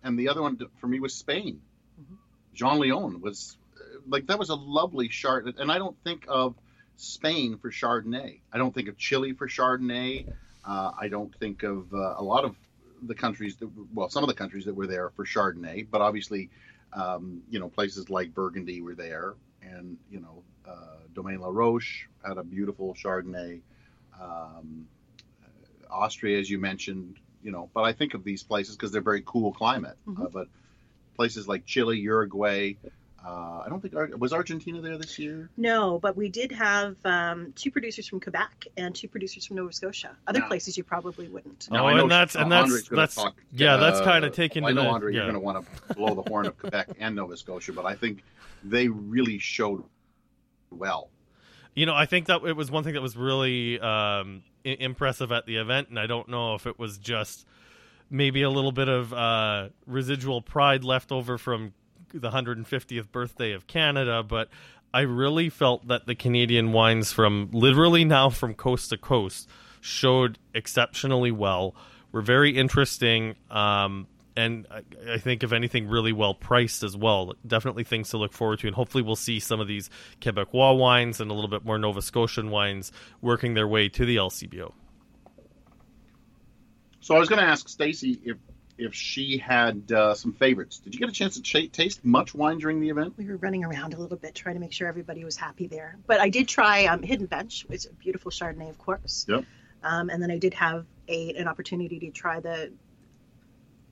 and 0.03 0.17
the 0.17 0.29
other 0.29 0.41
one 0.41 0.57
for 0.79 0.87
me 0.87 0.99
was 0.99 1.13
Spain. 1.13 1.61
Jean 2.53 2.79
Leon 2.79 3.21
was 3.21 3.57
like 4.07 4.27
that 4.27 4.39
was 4.39 4.49
a 4.49 4.55
lovely 4.55 5.09
Chardonnay, 5.09 5.59
and 5.59 5.71
I 5.71 5.77
don't 5.77 5.95
think 6.03 6.25
of 6.27 6.55
Spain 6.95 7.57
for 7.57 7.69
Chardonnay. 7.69 8.39
I 8.51 8.57
don't 8.57 8.73
think 8.73 8.87
of 8.87 8.97
Chile 8.97 9.33
for 9.33 9.47
Chardonnay. 9.47 10.31
Uh, 10.65 10.91
I 10.99 11.07
don't 11.07 11.33
think 11.35 11.63
of 11.63 11.93
uh, 11.93 12.15
a 12.17 12.23
lot 12.23 12.43
of 12.43 12.55
the 13.03 13.15
countries 13.15 13.55
that 13.57 13.69
well, 13.93 14.09
some 14.09 14.23
of 14.23 14.27
the 14.27 14.33
countries 14.33 14.65
that 14.65 14.75
were 14.75 14.87
there 14.87 15.11
for 15.11 15.23
Chardonnay, 15.25 15.87
but 15.89 16.01
obviously, 16.01 16.49
um, 16.93 17.41
you 17.49 17.59
know, 17.59 17.69
places 17.69 18.09
like 18.09 18.33
Burgundy 18.33 18.81
were 18.81 18.95
there, 18.95 19.35
and 19.61 19.97
you 20.09 20.19
know, 20.19 20.43
uh, 20.67 20.97
Domaine 21.13 21.39
Laroche 21.39 22.07
had 22.25 22.37
a 22.37 22.43
beautiful 22.43 22.93
Chardonnay. 22.95 23.61
Um, 24.21 24.87
Austria, 25.89 26.39
as 26.39 26.49
you 26.49 26.57
mentioned, 26.59 27.15
you 27.43 27.51
know, 27.51 27.69
but 27.73 27.81
I 27.83 27.93
think 27.93 28.13
of 28.13 28.23
these 28.23 28.43
places 28.43 28.75
because 28.75 28.91
they're 28.91 29.01
very 29.01 29.23
cool 29.25 29.53
climate. 29.53 29.97
Mhm. 30.07 30.25
Uh, 30.25 30.29
but 30.29 30.47
places 31.15 31.47
like 31.47 31.65
Chile, 31.65 31.97
Uruguay, 31.97 32.73
uh, 33.25 33.63
I 33.65 33.67
don't 33.69 33.81
think 33.81 33.93
was 34.19 34.31
Argentina 34.33 34.79
there 34.81 34.97
this 34.97 35.17
year. 35.17 35.49
No, 35.57 35.97
but 35.99 36.15
we 36.15 36.29
did 36.29 36.51
have 36.51 36.95
um, 37.05 37.51
two 37.55 37.71
producers 37.71 38.07
from 38.07 38.19
Quebec 38.19 38.67
and 38.77 38.93
two 38.95 39.07
producers 39.07 39.45
from 39.45 39.57
Nova 39.57 39.73
Scotia. 39.73 40.15
Other 40.27 40.39
Yeah. 40.39 40.47
places 40.47 40.77
you 40.77 40.83
probably 40.83 41.27
wouldn't. 41.27 41.69
No, 41.71 41.87
I 41.87 41.93
know 41.95 42.03
and 42.03 42.11
that's 42.11 42.35
and 42.35 42.51
uh, 42.51 42.63
that's 42.65 42.87
that's 42.89 43.15
talk, 43.15 43.35
yeah, 43.51 43.77
that's 43.77 43.99
uh, 43.99 44.03
kind 44.03 44.23
of 44.25 44.33
taken 44.33 44.63
I 44.63 44.71
know, 44.71 44.83
the 44.83 44.89
Andre, 44.89 45.13
yeah. 45.13 45.17
you're 45.17 45.31
going 45.31 45.33
to 45.33 45.39
want 45.39 45.65
to 45.87 45.93
blow 45.95 46.15
the 46.15 46.23
horn 46.29 46.45
of 46.47 46.57
Quebec 46.57 46.89
and 46.99 47.15
Nova 47.15 47.35
Scotia, 47.37 47.73
but 47.73 47.85
I 47.85 47.95
think 47.95 48.23
they 48.63 48.87
really 48.87 49.39
showed 49.39 49.83
well. 50.69 51.09
You 51.77 51.85
know, 51.85 51.93
I 51.93 52.07
think 52.07 52.25
that 52.25 52.41
it 52.43 52.55
was 52.55 52.71
one 52.71 52.83
thing 52.83 52.93
that 52.93 53.03
was 53.03 53.15
really 53.15 53.79
um, 53.79 54.41
I- 54.65 54.77
impressive 54.79 55.31
at 55.31 55.45
the 55.45 55.57
event, 55.57 55.89
and 55.89 55.99
I 55.99 56.07
don't 56.07 56.27
know 56.27 56.55
if 56.55 56.65
it 56.65 56.79
was 56.79 56.97
just 56.97 57.45
maybe 58.09 58.41
a 58.41 58.49
little 58.49 58.71
bit 58.71 58.87
of 58.87 59.13
uh, 59.13 59.69
residual 59.85 60.41
pride 60.41 60.83
left 60.83 61.11
over 61.11 61.37
from 61.37 61.73
the 62.11 62.31
150th 62.31 63.11
birthday 63.11 63.51
of 63.51 63.67
Canada, 63.67 64.23
but 64.23 64.49
I 64.91 65.01
really 65.01 65.49
felt 65.49 65.87
that 65.87 66.07
the 66.07 66.15
Canadian 66.15 66.71
wines 66.71 67.11
from 67.11 67.49
literally 67.53 68.03
now 68.03 68.31
from 68.31 68.55
coast 68.55 68.89
to 68.89 68.97
coast 68.97 69.47
showed 69.79 70.39
exceptionally 70.55 71.29
well, 71.29 71.75
were 72.11 72.23
very 72.23 72.57
interesting, 72.57 73.35
um, 73.51 74.07
and 74.37 74.67
I, 74.71 75.13
I 75.13 75.17
think 75.17 75.43
if 75.43 75.51
anything, 75.51 75.87
really 75.87 76.13
well 76.13 76.33
priced 76.33 76.83
as 76.83 76.95
well. 76.95 77.33
Definitely 77.45 77.83
things 77.83 78.09
to 78.09 78.17
look 78.17 78.33
forward 78.33 78.59
to, 78.59 78.67
and 78.67 78.75
hopefully 78.75 79.03
we'll 79.03 79.15
see 79.15 79.39
some 79.39 79.59
of 79.59 79.67
these 79.67 79.89
Quebecois 80.21 80.77
wines 80.77 81.19
and 81.19 81.31
a 81.31 81.33
little 81.33 81.49
bit 81.49 81.65
more 81.65 81.77
Nova 81.77 82.01
Scotian 82.01 82.51
wines 82.51 82.91
working 83.21 83.55
their 83.55 83.67
way 83.67 83.89
to 83.89 84.05
the 84.05 84.15
LCBO. 84.15 84.71
So 87.01 87.15
I 87.15 87.19
was 87.19 87.29
going 87.29 87.41
to 87.41 87.47
ask 87.47 87.67
Stacey 87.67 88.19
if 88.23 88.37
if 88.77 88.93
she 88.93 89.39
had 89.39 89.91
uh, 89.91 90.13
some 90.13 90.33
favorites. 90.33 90.77
Did 90.77 90.93
you 90.93 90.99
get 90.99 91.09
a 91.09 91.11
chance 91.11 91.39
to 91.39 91.41
ch- 91.41 91.71
taste 91.71 92.05
much 92.05 92.35
wine 92.35 92.59
during 92.59 92.79
the 92.79 92.89
event? 92.89 93.15
We 93.17 93.25
were 93.25 93.37
running 93.37 93.65
around 93.65 93.95
a 93.95 93.97
little 93.97 94.17
bit 94.17 94.35
trying 94.35 94.53
to 94.53 94.61
make 94.61 94.71
sure 94.71 94.87
everybody 94.87 95.23
was 95.23 95.35
happy 95.35 95.65
there. 95.65 95.97
But 96.05 96.19
I 96.19 96.29
did 96.29 96.47
try 96.47 96.85
um, 96.85 97.01
Hidden 97.01 97.25
Bench. 97.25 97.65
which 97.67 97.77
is 97.77 97.85
a 97.87 97.93
beautiful 97.93 98.29
Chardonnay, 98.29 98.69
of 98.69 98.77
course. 98.77 99.25
Yep. 99.27 99.45
Um, 99.83 100.09
and 100.09 100.21
then 100.21 100.29
I 100.29 100.37
did 100.37 100.53
have 100.55 100.85
a 101.07 101.33
an 101.33 101.47
opportunity 101.47 101.99
to 101.99 102.11
try 102.11 102.39
the. 102.39 102.71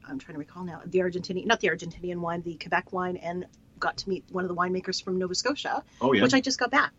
I'm 0.07 0.19
trying 0.19 0.33
to 0.35 0.39
recall 0.39 0.63
now 0.63 0.81
the 0.85 0.99
Argentinian, 0.99 1.45
not 1.45 1.59
the 1.59 1.67
Argentinian 1.69 2.17
wine, 2.17 2.41
the 2.43 2.55
Quebec 2.55 2.93
wine, 2.93 3.17
and 3.17 3.45
got 3.79 3.97
to 3.97 4.09
meet 4.09 4.23
one 4.31 4.43
of 4.43 4.49
the 4.49 4.55
winemakers 4.55 5.03
from 5.03 5.17
Nova 5.17 5.35
Scotia, 5.35 5.83
Oh 6.01 6.13
yeah. 6.13 6.21
which 6.23 6.33
I 6.33 6.41
just 6.41 6.59
got 6.59 6.71
back 6.71 6.91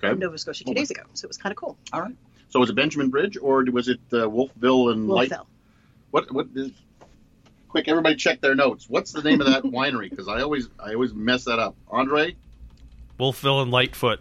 from 0.00 0.10
okay. 0.10 0.18
Nova 0.18 0.38
Scotia 0.38 0.64
two 0.64 0.70
Okay. 0.70 0.80
days 0.80 0.90
ago. 0.90 1.02
So 1.14 1.26
it 1.26 1.28
was 1.28 1.36
kind 1.38 1.52
of 1.52 1.56
cool. 1.56 1.76
All 1.92 2.00
right. 2.02 2.14
So 2.48 2.60
was 2.60 2.70
it 2.70 2.74
Benjamin 2.76 3.10
Bridge 3.10 3.36
or 3.40 3.64
was 3.64 3.88
it 3.88 4.00
uh, 4.12 4.28
Wolfville 4.28 4.90
and 4.90 5.08
Light? 5.08 5.30
Wolfville. 5.30 5.46
What 6.12 6.32
what 6.32 6.46
is? 6.54 6.70
Quick, 7.68 7.88
everybody, 7.88 8.14
check 8.14 8.40
their 8.40 8.54
notes. 8.54 8.88
What's 8.88 9.10
the 9.10 9.22
name 9.22 9.40
of 9.40 9.48
that 9.48 9.62
winery? 9.64 10.08
Because 10.08 10.28
I 10.28 10.40
always 10.42 10.68
I 10.78 10.94
always 10.94 11.12
mess 11.12 11.44
that 11.44 11.58
up. 11.58 11.74
Andre. 11.88 12.36
Wolfville 13.18 13.62
and 13.62 13.70
Lightfoot. 13.72 14.20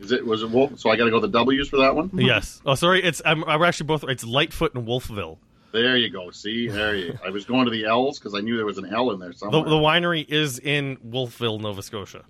Is 0.00 0.12
it 0.12 0.24
was 0.26 0.42
it 0.42 0.50
Wolf? 0.50 0.78
So 0.80 0.90
I 0.90 0.96
got 0.96 1.04
to 1.04 1.10
go 1.10 1.20
the 1.20 1.28
W's 1.28 1.68
for 1.68 1.76
that 1.78 1.94
one. 1.94 2.10
Yes. 2.14 2.60
Oh, 2.66 2.74
sorry. 2.74 3.02
It's 3.04 3.20
I'm, 3.24 3.44
I'm 3.44 3.62
actually 3.62 3.86
both. 3.86 4.02
It's 4.08 4.24
Lightfoot 4.24 4.74
and 4.74 4.86
Wolfville. 4.86 5.38
There 5.72 5.96
you 5.96 6.10
go. 6.10 6.30
See, 6.30 6.68
there 6.68 6.96
you. 6.96 7.16
I 7.24 7.30
was 7.30 7.44
going 7.44 7.64
to 7.66 7.70
the 7.70 7.84
L's 7.84 8.18
because 8.18 8.34
I 8.34 8.40
knew 8.40 8.56
there 8.56 8.66
was 8.66 8.78
an 8.78 8.92
L 8.92 9.12
in 9.12 9.20
there 9.20 9.30
The, 9.30 9.36
somewhere. 9.38 9.64
the 9.64 9.70
winery 9.76 10.28
is 10.28 10.58
in 10.58 10.98
Wolfville, 11.02 11.58
Nova 11.60 11.82
Scotia. 11.82 12.24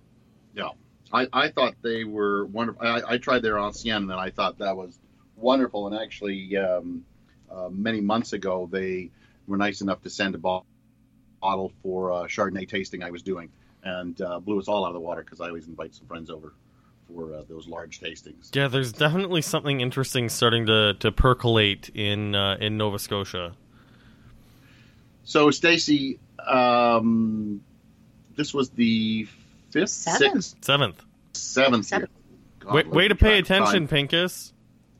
Yeah, 0.54 0.68
I, 1.12 1.26
I 1.32 1.48
thought 1.48 1.74
they 1.82 2.04
were 2.04 2.44
wonderful. 2.46 2.82
I, 2.86 3.00
I 3.06 3.18
tried 3.18 3.40
their 3.42 3.58
Ancienne 3.58 4.02
and 4.10 4.12
I 4.12 4.30
thought 4.30 4.58
that 4.58 4.76
was 4.76 4.98
wonderful. 5.36 5.86
And 5.86 5.96
actually, 5.96 6.56
um, 6.56 7.04
uh, 7.50 7.68
many 7.70 8.00
months 8.00 8.32
ago, 8.34 8.68
they 8.70 9.10
were 9.46 9.56
nice 9.56 9.80
enough 9.80 10.02
to 10.02 10.10
send 10.10 10.34
a 10.34 10.38
bo- 10.38 10.66
bottle 11.40 11.72
for 11.82 12.12
uh, 12.12 12.16
Chardonnay 12.24 12.68
tasting 12.68 13.02
I 13.02 13.10
was 13.10 13.22
doing, 13.22 13.48
and 13.82 14.20
uh, 14.20 14.38
blew 14.38 14.58
us 14.58 14.68
all 14.68 14.84
out 14.84 14.88
of 14.88 14.94
the 14.94 15.00
water 15.00 15.22
because 15.22 15.40
I 15.40 15.46
always 15.48 15.66
invite 15.66 15.94
some 15.94 16.06
friends 16.06 16.28
over 16.30 16.52
for 17.14 17.34
uh, 17.34 17.42
those 17.48 17.66
large 17.68 18.00
tastings. 18.00 18.54
Yeah, 18.54 18.68
there's 18.68 18.92
definitely 18.92 19.42
something 19.42 19.80
interesting 19.80 20.28
starting 20.28 20.66
to, 20.66 20.94
to 20.94 21.12
percolate 21.12 21.90
in 21.94 22.34
uh, 22.34 22.56
in 22.60 22.76
Nova 22.76 22.98
Scotia. 22.98 23.52
So, 25.24 25.50
Stacey, 25.50 26.18
um, 26.46 27.62
this 28.36 28.52
was 28.54 28.70
the 28.70 29.28
fifth, 29.70 29.90
Seventh. 29.90 30.44
sixth, 30.44 30.64
Seventh. 30.64 31.02
seventh. 31.34 31.86
Seventh. 31.86 32.10
year. 32.10 32.16
God, 32.60 32.74
Way, 32.74 32.82
way 32.84 33.08
to 33.08 33.14
pay 33.14 33.40
track 33.42 33.58
time. 33.62 33.76
attention, 33.78 34.08
Pinkus. 34.08 34.52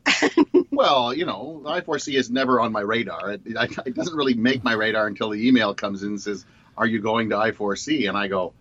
Well, 0.73 1.13
you 1.13 1.25
know, 1.25 1.61
I4C 1.65 2.15
is 2.17 2.31
never 2.31 2.59
on 2.59 2.71
my 2.71 2.79
radar. 2.79 3.31
It, 3.31 3.41
it, 3.45 3.77
it 3.87 3.93
doesn't 3.93 4.15
really 4.15 4.33
make 4.33 4.63
my 4.63 4.73
radar 4.73 5.05
until 5.05 5.29
the 5.29 5.47
email 5.47 5.75
comes 5.75 6.01
in 6.01 6.09
and 6.09 6.21
says, 6.21 6.43
"Are 6.77 6.87
you 6.87 6.99
going 7.01 7.29
to 7.31 7.35
I4C?" 7.35 8.07
And 8.07 8.17
I 8.17 8.27
go, 8.27 8.53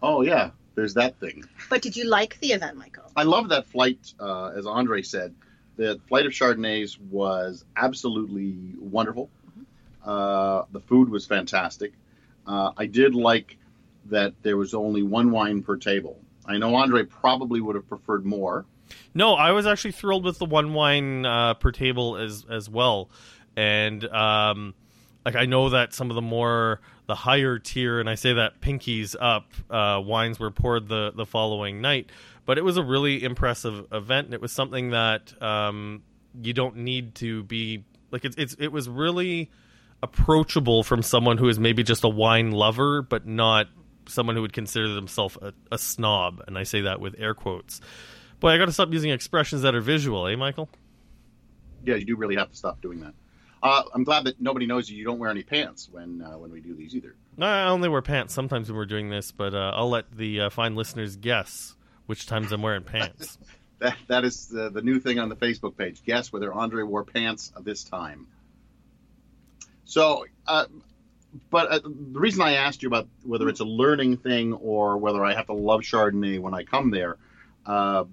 "Oh 0.00 0.22
yeah, 0.22 0.50
there's 0.74 0.94
that 0.94 1.18
thing." 1.20 1.44
But 1.68 1.82
did 1.82 1.96
you 1.96 2.08
like 2.08 2.38
the 2.40 2.52
event, 2.52 2.76
Michael? 2.76 3.10
I 3.16 3.24
love 3.24 3.48
that 3.50 3.66
flight, 3.66 4.12
uh, 4.18 4.52
as 4.56 4.66
Andre 4.66 5.02
said. 5.02 5.34
The 5.76 6.00
flight 6.08 6.26
of 6.26 6.32
Chardonnays 6.32 6.98
was 7.00 7.64
absolutely 7.76 8.74
wonderful. 8.78 9.30
Uh, 10.04 10.62
the 10.72 10.80
food 10.80 11.08
was 11.08 11.26
fantastic. 11.26 11.92
Uh, 12.46 12.72
I 12.76 12.86
did 12.86 13.14
like 13.14 13.56
that 14.06 14.34
there 14.42 14.56
was 14.56 14.74
only 14.74 15.02
one 15.02 15.30
wine 15.30 15.62
per 15.62 15.76
table. 15.76 16.18
I 16.46 16.58
know 16.58 16.74
Andre 16.74 17.04
probably 17.04 17.60
would 17.60 17.76
have 17.76 17.88
preferred 17.88 18.24
more. 18.24 18.64
No, 19.14 19.34
I 19.34 19.52
was 19.52 19.66
actually 19.66 19.92
thrilled 19.92 20.24
with 20.24 20.38
the 20.38 20.46
one 20.46 20.74
wine 20.74 21.24
uh, 21.24 21.54
per 21.54 21.70
table 21.70 22.16
as 22.16 22.44
as 22.50 22.68
well, 22.68 23.08
and 23.56 24.04
um, 24.06 24.74
like 25.24 25.36
I 25.36 25.46
know 25.46 25.68
that 25.70 25.94
some 25.94 26.10
of 26.10 26.16
the 26.16 26.22
more 26.22 26.80
the 27.10 27.16
higher 27.16 27.58
tier, 27.58 27.98
and 27.98 28.08
I 28.08 28.14
say 28.14 28.34
that 28.34 28.60
pinkies 28.60 29.16
up 29.20 29.52
uh, 29.68 30.00
wines 30.00 30.38
were 30.38 30.52
poured 30.52 30.86
the 30.86 31.10
the 31.12 31.26
following 31.26 31.80
night, 31.80 32.08
but 32.46 32.56
it 32.56 32.62
was 32.62 32.76
a 32.76 32.84
really 32.84 33.24
impressive 33.24 33.84
event, 33.90 34.26
and 34.26 34.34
it 34.34 34.40
was 34.40 34.52
something 34.52 34.90
that 34.90 35.34
um, 35.42 36.04
you 36.40 36.52
don't 36.52 36.76
need 36.76 37.16
to 37.16 37.42
be 37.42 37.82
like 38.12 38.24
it's 38.24 38.36
it's 38.36 38.54
it 38.60 38.68
was 38.68 38.88
really 38.88 39.50
approachable 40.04 40.84
from 40.84 41.02
someone 41.02 41.36
who 41.36 41.48
is 41.48 41.58
maybe 41.58 41.82
just 41.82 42.04
a 42.04 42.08
wine 42.08 42.52
lover, 42.52 43.02
but 43.02 43.26
not 43.26 43.66
someone 44.06 44.36
who 44.36 44.42
would 44.42 44.52
consider 44.52 44.94
themselves 44.94 45.36
a, 45.42 45.52
a 45.72 45.78
snob, 45.78 46.44
and 46.46 46.56
I 46.56 46.62
say 46.62 46.82
that 46.82 47.00
with 47.00 47.16
air 47.18 47.34
quotes. 47.34 47.80
Boy, 48.38 48.50
I 48.50 48.56
got 48.58 48.66
to 48.66 48.72
stop 48.72 48.92
using 48.92 49.10
expressions 49.10 49.62
that 49.62 49.74
are 49.74 49.80
visual, 49.80 50.28
eh, 50.28 50.36
Michael? 50.36 50.68
Yeah, 51.84 51.96
you 51.96 52.04
do 52.04 52.14
really 52.14 52.36
have 52.36 52.50
to 52.50 52.56
stop 52.56 52.80
doing 52.80 53.00
that. 53.00 53.14
Uh, 53.62 53.82
I'm 53.94 54.04
glad 54.04 54.24
that 54.24 54.40
nobody 54.40 54.66
knows 54.66 54.90
you 54.90 54.96
You 54.96 55.04
don't 55.04 55.18
wear 55.18 55.30
any 55.30 55.42
pants 55.42 55.88
when 55.90 56.22
uh, 56.22 56.38
when 56.38 56.50
we 56.50 56.60
do 56.60 56.74
these 56.74 56.94
either. 56.94 57.14
No, 57.36 57.46
I 57.46 57.68
only 57.68 57.88
wear 57.88 58.02
pants 58.02 58.32
sometimes 58.32 58.68
when 58.68 58.76
we're 58.76 58.86
doing 58.86 59.10
this, 59.10 59.32
but 59.32 59.54
uh, 59.54 59.72
I'll 59.74 59.90
let 59.90 60.10
the 60.16 60.42
uh, 60.42 60.50
fine 60.50 60.74
listeners 60.74 61.16
guess 61.16 61.74
which 62.06 62.26
times 62.26 62.50
I'm 62.52 62.62
wearing 62.62 62.84
pants. 62.84 63.38
That 63.80 63.96
that 64.08 64.24
is 64.26 64.48
the, 64.48 64.68
the 64.68 64.82
new 64.82 65.00
thing 65.00 65.18
on 65.18 65.30
the 65.30 65.36
Facebook 65.36 65.74
page. 65.74 66.04
Guess 66.04 66.30
whether 66.30 66.52
Andre 66.52 66.82
wore 66.82 67.02
pants 67.02 67.50
this 67.62 67.82
time. 67.82 68.26
So, 69.86 70.26
uh, 70.46 70.66
but 71.48 71.70
uh, 71.70 71.78
the 71.78 72.20
reason 72.20 72.42
I 72.42 72.56
asked 72.56 72.82
you 72.82 72.88
about 72.88 73.08
whether 73.22 73.48
it's 73.48 73.60
a 73.60 73.64
learning 73.64 74.18
thing 74.18 74.52
or 74.52 74.98
whether 74.98 75.24
I 75.24 75.32
have 75.32 75.46
to 75.46 75.54
love 75.54 75.80
Chardonnay 75.80 76.38
when 76.38 76.52
I 76.52 76.64
come 76.64 76.90
there, 76.90 77.16
uh, 77.64 78.04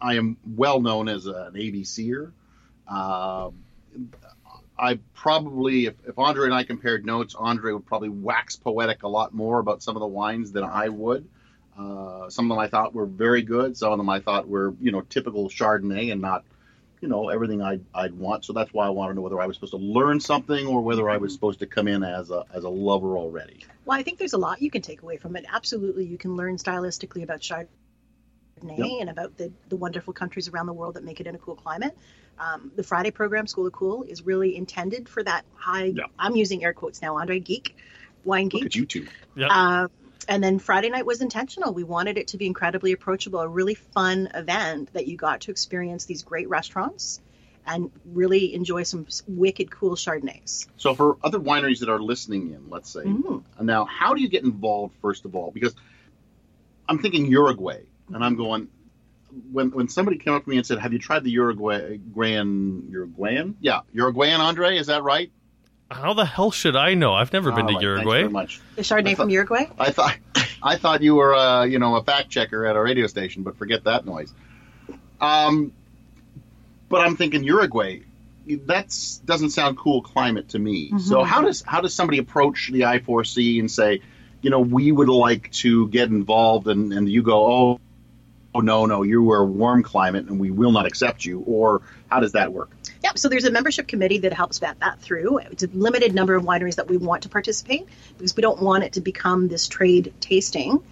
I 0.00 0.16
am 0.16 0.38
well 0.44 0.80
known 0.80 1.08
as 1.08 1.26
an 1.26 1.52
ABCer. 1.52 2.32
I 4.82 4.98
probably, 5.14 5.86
if, 5.86 5.94
if 6.08 6.18
Andre 6.18 6.46
and 6.46 6.54
I 6.54 6.64
compared 6.64 7.06
notes, 7.06 7.36
Andre 7.36 7.72
would 7.72 7.86
probably 7.86 8.08
wax 8.08 8.56
poetic 8.56 9.04
a 9.04 9.08
lot 9.08 9.32
more 9.32 9.60
about 9.60 9.80
some 9.80 9.94
of 9.94 10.00
the 10.00 10.08
wines 10.08 10.50
than 10.50 10.64
I 10.64 10.88
would. 10.88 11.28
Uh, 11.78 12.28
some 12.28 12.50
of 12.50 12.56
them 12.56 12.58
I 12.58 12.66
thought 12.66 12.92
were 12.92 13.06
very 13.06 13.42
good. 13.42 13.76
Some 13.76 13.92
of 13.92 13.98
them 13.98 14.08
I 14.08 14.18
thought 14.18 14.48
were, 14.48 14.74
you 14.80 14.90
know, 14.90 15.02
typical 15.02 15.48
Chardonnay 15.48 16.10
and 16.10 16.20
not, 16.20 16.44
you 17.00 17.06
know, 17.06 17.28
everything 17.28 17.62
I'd, 17.62 17.84
I'd 17.94 18.12
want. 18.12 18.44
So 18.44 18.52
that's 18.52 18.72
why 18.72 18.86
I 18.86 18.90
wanted 18.90 19.12
to 19.12 19.16
know 19.16 19.22
whether 19.22 19.40
I 19.40 19.46
was 19.46 19.56
supposed 19.56 19.72
to 19.72 19.78
learn 19.78 20.18
something 20.18 20.66
or 20.66 20.82
whether 20.82 21.08
I 21.08 21.16
was 21.16 21.32
supposed 21.32 21.60
to 21.60 21.66
come 21.66 21.86
in 21.86 22.02
as 22.02 22.32
a, 22.32 22.44
as 22.52 22.64
a 22.64 22.68
lover 22.68 23.16
already. 23.16 23.64
Well, 23.84 23.96
I 23.96 24.02
think 24.02 24.18
there's 24.18 24.32
a 24.32 24.38
lot 24.38 24.60
you 24.60 24.70
can 24.70 24.82
take 24.82 25.02
away 25.02 25.16
from 25.16 25.36
it. 25.36 25.44
Absolutely, 25.48 26.06
you 26.06 26.18
can 26.18 26.34
learn 26.34 26.56
stylistically 26.56 27.22
about 27.22 27.38
Chardonnay 27.40 27.68
Yep. 28.68 28.88
and 29.00 29.10
about 29.10 29.36
the, 29.36 29.52
the 29.68 29.76
wonderful 29.76 30.12
countries 30.12 30.48
around 30.48 30.66
the 30.66 30.72
world 30.72 30.94
that 30.94 31.04
make 31.04 31.20
it 31.20 31.26
in 31.26 31.34
a 31.34 31.38
cool 31.38 31.56
climate. 31.56 31.96
Um, 32.38 32.72
the 32.76 32.82
Friday 32.82 33.10
program, 33.10 33.46
School 33.46 33.66
of 33.66 33.72
Cool, 33.72 34.02
is 34.04 34.22
really 34.24 34.56
intended 34.56 35.08
for 35.08 35.22
that 35.22 35.44
high. 35.54 35.84
Yeah. 35.84 36.04
I'm 36.18 36.34
using 36.36 36.64
air 36.64 36.72
quotes 36.72 37.02
now, 37.02 37.18
Andre 37.18 37.38
geek, 37.40 37.76
wine 38.24 38.44
Look 38.44 38.52
geek. 38.52 38.64
at 38.66 38.74
you 38.74 38.86
two. 38.86 39.06
Yep. 39.36 39.50
Uh, 39.52 39.88
and 40.28 40.42
then 40.42 40.58
Friday 40.58 40.88
night 40.88 41.04
was 41.04 41.20
intentional. 41.20 41.74
We 41.74 41.84
wanted 41.84 42.16
it 42.16 42.28
to 42.28 42.38
be 42.38 42.46
incredibly 42.46 42.92
approachable, 42.92 43.40
a 43.40 43.48
really 43.48 43.74
fun 43.74 44.28
event 44.34 44.92
that 44.92 45.06
you 45.06 45.16
got 45.16 45.42
to 45.42 45.50
experience 45.50 46.04
these 46.04 46.22
great 46.22 46.48
restaurants 46.48 47.20
and 47.66 47.90
really 48.04 48.54
enjoy 48.54 48.82
some 48.82 49.06
wicked 49.28 49.70
cool 49.70 49.94
Chardonnays. 49.94 50.66
So 50.78 50.94
for 50.94 51.16
other 51.22 51.38
wineries 51.38 51.80
that 51.80 51.88
are 51.88 52.00
listening 52.00 52.52
in, 52.52 52.70
let's 52.70 52.90
say, 52.90 53.00
Mhm. 53.04 53.44
now 53.60 53.84
how 53.84 54.14
do 54.14 54.20
you 54.22 54.28
get 54.28 54.42
involved 54.42 54.94
first 55.00 55.24
of 55.24 55.36
all? 55.36 55.50
Because 55.52 55.74
I'm 56.88 56.98
thinking 56.98 57.26
Uruguay, 57.26 57.82
and 58.12 58.24
I'm 58.24 58.36
going. 58.36 58.68
When 59.50 59.70
when 59.70 59.88
somebody 59.88 60.18
came 60.18 60.34
up 60.34 60.44
to 60.44 60.50
me 60.50 60.58
and 60.58 60.66
said, 60.66 60.78
"Have 60.78 60.92
you 60.92 60.98
tried 60.98 61.24
the 61.24 61.30
Uruguayan 61.30 62.88
Uruguayan? 62.90 63.56
Yeah, 63.60 63.80
Uruguayan 63.92 64.40
Andre, 64.40 64.76
is 64.76 64.88
that 64.88 65.02
right? 65.02 65.30
How 65.90 66.12
the 66.14 66.24
hell 66.24 66.50
should 66.50 66.76
I 66.76 66.94
know? 66.94 67.14
I've 67.14 67.32
never 67.32 67.50
been 67.52 67.66
to 67.66 67.72
right, 67.74 67.80
thanks 67.80 67.82
Uruguay. 67.84 68.18
very 68.20 68.30
much. 68.30 68.60
The 68.76 68.82
Chardonnay 68.82 69.08
I 69.10 69.14
from 69.14 69.28
thought- 69.28 69.32
Uruguay? 69.32 69.64
I 69.78 69.90
thought 69.90 70.16
I 70.62 70.76
thought 70.76 71.02
you 71.02 71.14
were 71.14 71.34
uh, 71.34 71.64
you 71.64 71.78
know 71.78 71.96
a 71.96 72.02
fact 72.04 72.28
checker 72.30 72.66
at 72.66 72.76
a 72.76 72.80
radio 72.82 73.06
station, 73.06 73.42
but 73.42 73.56
forget 73.56 73.84
that 73.84 74.04
noise. 74.04 74.32
Um, 75.20 75.72
but 76.88 77.00
I'm 77.06 77.16
thinking 77.16 77.42
Uruguay. 77.44 78.00
That 78.66 78.94
doesn't 79.24 79.50
sound 79.50 79.78
cool 79.78 80.02
climate 80.02 80.48
to 80.50 80.58
me. 80.58 80.90
So 80.98 81.18
Mhm. 81.18 81.26
how 81.26 81.42
does 81.42 81.62
how 81.62 81.80
does 81.80 81.94
somebody 81.94 82.18
approach 82.18 82.70
the 82.72 82.80
I4C 82.82 83.60
and 83.60 83.70
say, 83.70 84.00
you 84.42 84.50
know, 84.50 84.60
we 84.60 84.90
would 84.92 85.08
like 85.08 85.50
to 85.52 85.86
get 85.88 86.08
involved, 86.08 86.66
and, 86.68 86.92
and 86.92 87.08
you 87.08 87.22
go, 87.22 87.46
oh, 87.46 87.80
oh 88.54 88.60
no 88.60 88.86
no, 88.86 89.02
you 89.02 89.30
are 89.32 89.42
a 89.42 89.46
warm 89.46 89.82
climate, 89.82 90.26
and 90.26 90.38
we 90.38 90.50
will 90.50 90.72
not 90.72 90.86
accept 90.86 91.24
you, 91.24 91.40
or 91.40 91.82
how 92.08 92.20
does 92.20 92.32
that 92.32 92.52
work? 92.52 92.70
Yep. 93.02 93.18
So 93.18 93.28
there's 93.28 93.44
a 93.44 93.50
membership 93.50 93.88
committee 93.88 94.18
that 94.18 94.32
helps 94.32 94.58
vet 94.58 94.78
that 94.80 95.00
through. 95.00 95.38
It's 95.38 95.62
a 95.62 95.68
limited 95.68 96.14
number 96.14 96.34
of 96.34 96.44
wineries 96.44 96.76
that 96.76 96.88
we 96.88 96.96
want 96.96 97.24
to 97.24 97.28
participate 97.28 97.88
because 98.16 98.36
we 98.36 98.42
don't 98.42 98.60
want 98.60 98.84
it 98.84 98.94
to 98.94 99.00
become 99.00 99.48
this 99.48 99.68
trade 99.68 100.12
tasting. 100.20 100.82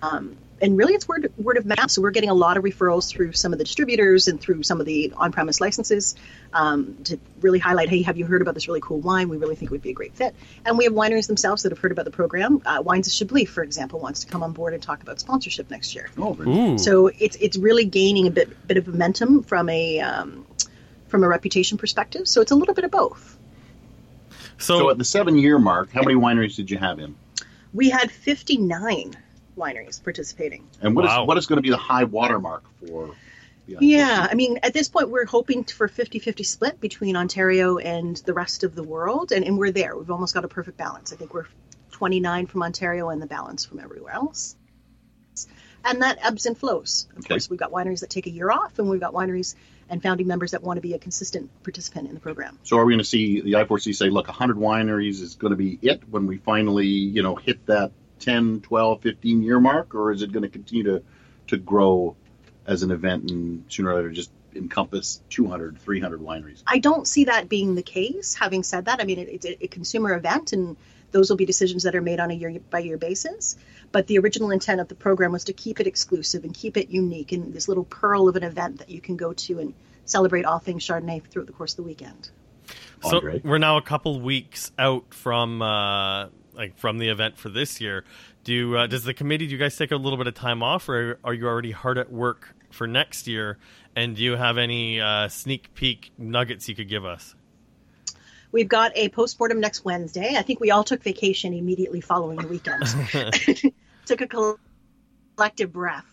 Um, 0.00 0.36
and 0.62 0.78
really, 0.78 0.94
it's 0.94 1.08
word 1.08 1.32
word 1.36 1.56
of 1.56 1.66
mouth. 1.66 1.90
So 1.90 2.00
we're 2.00 2.12
getting 2.12 2.30
a 2.30 2.34
lot 2.34 2.56
of 2.56 2.62
referrals 2.62 3.10
through 3.10 3.32
some 3.32 3.52
of 3.52 3.58
the 3.58 3.64
distributors 3.64 4.28
and 4.28 4.40
through 4.40 4.62
some 4.62 4.78
of 4.78 4.86
the 4.86 5.12
on-premise 5.16 5.60
licenses 5.60 6.14
um, 6.52 6.96
to 7.04 7.18
really 7.40 7.58
highlight, 7.58 7.88
hey, 7.88 8.02
have 8.02 8.16
you 8.16 8.26
heard 8.26 8.40
about 8.42 8.54
this 8.54 8.68
really 8.68 8.80
cool 8.80 9.00
wine? 9.00 9.28
We 9.28 9.38
really 9.38 9.56
think 9.56 9.70
it 9.70 9.72
would 9.72 9.82
be 9.82 9.90
a 9.90 9.94
great 9.94 10.14
fit. 10.14 10.36
And 10.64 10.78
we 10.78 10.84
have 10.84 10.92
wineries 10.92 11.26
themselves 11.26 11.64
that 11.64 11.72
have 11.72 11.80
heard 11.80 11.90
about 11.90 12.04
the 12.04 12.12
program. 12.12 12.62
Uh, 12.64 12.80
Wines 12.80 13.08
of 13.08 13.12
Chablis, 13.12 13.48
for 13.48 13.64
example, 13.64 13.98
wants 13.98 14.20
to 14.20 14.30
come 14.30 14.44
on 14.44 14.52
board 14.52 14.72
and 14.72 14.80
talk 14.80 15.02
about 15.02 15.18
sponsorship 15.18 15.68
next 15.68 15.96
year. 15.96 16.08
Oh, 16.16 16.32
very 16.32 16.50
Ooh. 16.50 16.78
So 16.78 17.08
it's 17.08 17.36
it's 17.36 17.56
really 17.56 17.84
gaining 17.84 18.28
a 18.28 18.30
bit 18.30 18.66
bit 18.68 18.76
of 18.76 18.86
momentum 18.86 19.42
from 19.42 19.68
a 19.68 19.98
um, 19.98 20.46
from 21.08 21.24
a 21.24 21.28
reputation 21.28 21.76
perspective. 21.76 22.28
So 22.28 22.40
it's 22.40 22.52
a 22.52 22.56
little 22.56 22.74
bit 22.74 22.84
of 22.84 22.92
both. 22.92 23.36
so, 24.58 24.78
So 24.78 24.90
at 24.90 24.98
the 24.98 25.04
seven 25.04 25.36
year 25.36 25.58
mark, 25.58 25.90
how 25.90 26.02
many 26.02 26.14
wineries 26.14 26.54
did 26.54 26.70
you 26.70 26.78
have 26.78 27.00
in? 27.00 27.16
We 27.74 27.90
had 27.90 28.12
59 28.12 29.16
wineries 29.56 30.02
participating. 30.02 30.66
And 30.80 30.94
what 30.96 31.04
is 31.04 31.10
Wow. 31.10 31.24
what 31.24 31.38
is 31.38 31.46
going 31.46 31.58
to 31.58 31.62
be 31.62 31.70
the 31.70 31.76
high 31.76 32.04
water 32.04 32.38
mark 32.38 32.64
for? 32.80 33.14
The 33.66 33.76
Yeah, 33.86 34.26
I 34.30 34.34
mean, 34.34 34.58
at 34.62 34.74
this 34.74 34.88
point, 34.88 35.08
we're 35.10 35.24
hoping 35.24 35.64
for 35.64 35.86
50 35.88 36.18
50 36.18 36.42
split 36.44 36.80
between 36.80 37.16
Ontario 37.16 37.78
and 37.78 38.16
the 38.16 38.34
rest 38.34 38.64
of 38.64 38.74
the 38.74 38.82
world, 38.82 39.32
and, 39.32 39.44
and 39.44 39.56
we're 39.58 39.70
there. 39.70 39.96
We've 39.96 40.10
almost 40.10 40.34
got 40.34 40.44
a 40.44 40.48
perfect 40.48 40.76
balance. 40.76 41.12
I 41.12 41.16
think 41.16 41.32
we're 41.32 41.46
29 41.92 42.46
from 42.46 42.62
Ontario 42.62 43.10
and 43.10 43.22
the 43.22 43.26
balance 43.26 43.64
from 43.64 43.78
everywhere 43.78 44.12
else. 44.14 44.56
And 45.84 46.02
that 46.02 46.18
ebbs 46.22 46.46
and 46.46 46.56
flows. 46.56 47.08
Of 47.12 47.18
Okay. 47.20 47.34
course, 47.34 47.50
we've 47.50 47.58
got 47.58 47.72
wineries 47.72 48.00
that 48.00 48.10
take 48.10 48.26
a 48.26 48.30
year 48.30 48.50
off, 48.50 48.78
and 48.78 48.88
we've 48.88 49.00
got 49.00 49.12
wineries 49.12 49.54
and 49.88 50.02
founding 50.02 50.26
members 50.26 50.52
that 50.52 50.62
want 50.62 50.76
to 50.76 50.80
be 50.80 50.94
a 50.94 50.98
consistent 50.98 51.50
participant 51.64 52.08
in 52.08 52.14
the 52.14 52.20
program. 52.20 52.58
So 52.62 52.78
are 52.78 52.84
we 52.84 52.92
going 52.92 52.98
to 53.00 53.04
see 53.04 53.40
the 53.40 53.52
I4C 53.54 53.94
say, 53.94 54.08
look, 54.08 54.28
100 54.28 54.56
wineries 54.56 55.20
is 55.20 55.34
going 55.34 55.50
to 55.50 55.56
be 55.56 55.78
it 55.82 56.08
when 56.08 56.26
we 56.26 56.38
finally, 56.38 56.86
you 56.86 57.22
know, 57.22 57.34
hit 57.34 57.66
that 57.66 57.92
10, 58.22 58.60
12, 58.62 59.02
15 59.02 59.42
year 59.42 59.60
mark, 59.60 59.94
or 59.94 60.12
is 60.12 60.22
it 60.22 60.32
going 60.32 60.42
to 60.42 60.48
continue 60.48 60.84
to 60.84 61.02
to 61.48 61.56
grow 61.58 62.16
as 62.66 62.82
an 62.82 62.90
event 62.90 63.30
and 63.30 63.64
sooner 63.68 63.90
or 63.90 63.96
later 63.96 64.10
just 64.10 64.30
encompass 64.54 65.20
200, 65.30 65.78
300 65.78 66.20
wineries. 66.20 66.62
I 66.66 66.78
don't 66.78 67.06
see 67.06 67.24
that 67.24 67.48
being 67.48 67.74
the 67.74 67.82
case. 67.82 68.34
Having 68.34 68.64
said 68.64 68.84
that, 68.86 69.00
I 69.00 69.04
mean, 69.04 69.18
it's 69.18 69.46
a, 69.46 69.64
a 69.64 69.68
consumer 69.68 70.14
event, 70.14 70.52
and 70.52 70.76
those 71.10 71.30
will 71.30 71.36
be 71.36 71.46
decisions 71.46 71.82
that 71.84 71.94
are 71.94 72.02
made 72.02 72.20
on 72.20 72.30
a 72.30 72.34
year 72.34 72.58
by 72.70 72.80
year 72.80 72.98
basis. 72.98 73.56
But 73.90 74.06
the 74.06 74.18
original 74.18 74.50
intent 74.50 74.80
of 74.80 74.88
the 74.88 74.94
program 74.94 75.32
was 75.32 75.44
to 75.44 75.52
keep 75.52 75.80
it 75.80 75.86
exclusive 75.86 76.44
and 76.44 76.54
keep 76.54 76.76
it 76.76 76.90
unique 76.90 77.32
and 77.32 77.52
this 77.52 77.68
little 77.68 77.84
pearl 77.84 78.28
of 78.28 78.36
an 78.36 78.42
event 78.42 78.78
that 78.78 78.90
you 78.90 79.00
can 79.00 79.16
go 79.16 79.32
to 79.32 79.58
and 79.58 79.74
celebrate 80.04 80.44
all 80.44 80.58
things 80.58 80.86
Chardonnay 80.86 81.22
throughout 81.24 81.46
the 81.46 81.52
course 81.52 81.72
of 81.72 81.78
the 81.78 81.82
weekend. 81.82 82.30
So 83.02 83.16
Andre? 83.16 83.40
we're 83.44 83.58
now 83.58 83.76
a 83.76 83.82
couple 83.82 84.20
weeks 84.20 84.70
out 84.78 85.12
from 85.12 85.60
uh, 85.60 86.28
like 86.54 86.76
from 86.78 86.98
the 86.98 87.08
event 87.08 87.38
for 87.38 87.48
this 87.48 87.80
year. 87.80 88.04
Do 88.44 88.76
uh, 88.76 88.86
does 88.86 89.04
the 89.04 89.14
committee? 89.14 89.46
Do 89.46 89.52
you 89.52 89.58
guys 89.58 89.76
take 89.76 89.92
a 89.92 89.96
little 89.96 90.16
bit 90.16 90.26
of 90.26 90.34
time 90.34 90.62
off, 90.62 90.88
or 90.88 91.18
are 91.24 91.34
you 91.34 91.46
already 91.46 91.70
hard 91.70 91.98
at 91.98 92.12
work 92.12 92.54
for 92.70 92.86
next 92.86 93.26
year? 93.26 93.58
And 93.94 94.16
do 94.16 94.22
you 94.22 94.36
have 94.36 94.58
any 94.58 95.00
uh, 95.00 95.28
sneak 95.28 95.74
peek 95.74 96.10
nuggets 96.18 96.68
you 96.68 96.74
could 96.74 96.88
give 96.88 97.04
us? 97.04 97.34
We've 98.50 98.68
got 98.68 98.92
a 98.94 99.08
postmortem 99.08 99.60
next 99.60 99.84
Wednesday. 99.84 100.34
I 100.36 100.42
think 100.42 100.60
we 100.60 100.70
all 100.70 100.84
took 100.84 101.02
vacation 101.02 101.54
immediately 101.54 102.00
following 102.00 102.36
the 102.36 102.48
weekend. 102.48 102.84
took 104.06 104.20
a 104.20 104.56
collective 105.36 105.72
breath. 105.72 106.06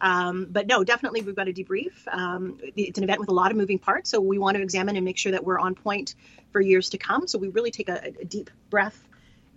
Um, 0.00 0.48
but 0.50 0.66
no, 0.66 0.84
definitely 0.84 1.22
we've 1.22 1.36
got 1.36 1.48
a 1.48 1.52
debrief. 1.52 1.92
Um, 2.10 2.58
it's 2.76 2.98
an 2.98 3.04
event 3.04 3.20
with 3.20 3.28
a 3.28 3.34
lot 3.34 3.50
of 3.50 3.56
moving 3.56 3.78
parts, 3.78 4.10
so 4.10 4.20
we 4.20 4.38
want 4.38 4.56
to 4.56 4.62
examine 4.62 4.96
and 4.96 5.04
make 5.04 5.16
sure 5.16 5.32
that 5.32 5.44
we're 5.44 5.58
on 5.58 5.74
point 5.74 6.14
for 6.50 6.60
years 6.60 6.90
to 6.90 6.98
come. 6.98 7.26
So 7.28 7.38
we 7.38 7.48
really 7.48 7.70
take 7.70 7.88
a, 7.88 8.12
a 8.20 8.24
deep 8.24 8.50
breath 8.68 9.06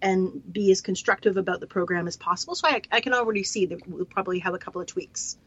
and 0.02 0.42
be 0.52 0.72
as 0.72 0.82
constructive 0.82 1.38
about 1.38 1.60
the 1.60 1.68
program 1.68 2.08
as 2.08 2.16
possible. 2.18 2.56
So 2.56 2.68
I, 2.68 2.82
I 2.92 3.02
can 3.02 3.14
already 3.14 3.44
see 3.44 3.66
that 3.68 3.88
we'll 3.88 4.06
probably 4.06 4.40
have 4.40 4.54
a 4.54 4.58
couple 4.60 4.82
of 4.82 4.88
tweaks 4.88 5.38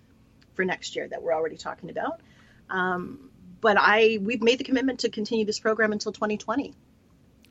for 0.55 0.65
next 0.65 0.97
year 0.97 1.09
that 1.09 1.23
we're 1.23 1.35
already 1.35 1.57
talking 1.57 1.91
about. 1.91 2.21
Um, 2.69 3.31
but 3.61 3.77
I 3.79 4.19
we've 4.21 4.43
made 4.43 4.59
the 4.59 4.65
commitment 4.65 5.01
to 5.01 5.09
continue 5.09 5.45
this 5.45 5.61
program 5.61 5.93
until 5.93 6.13
2020. 6.13 6.75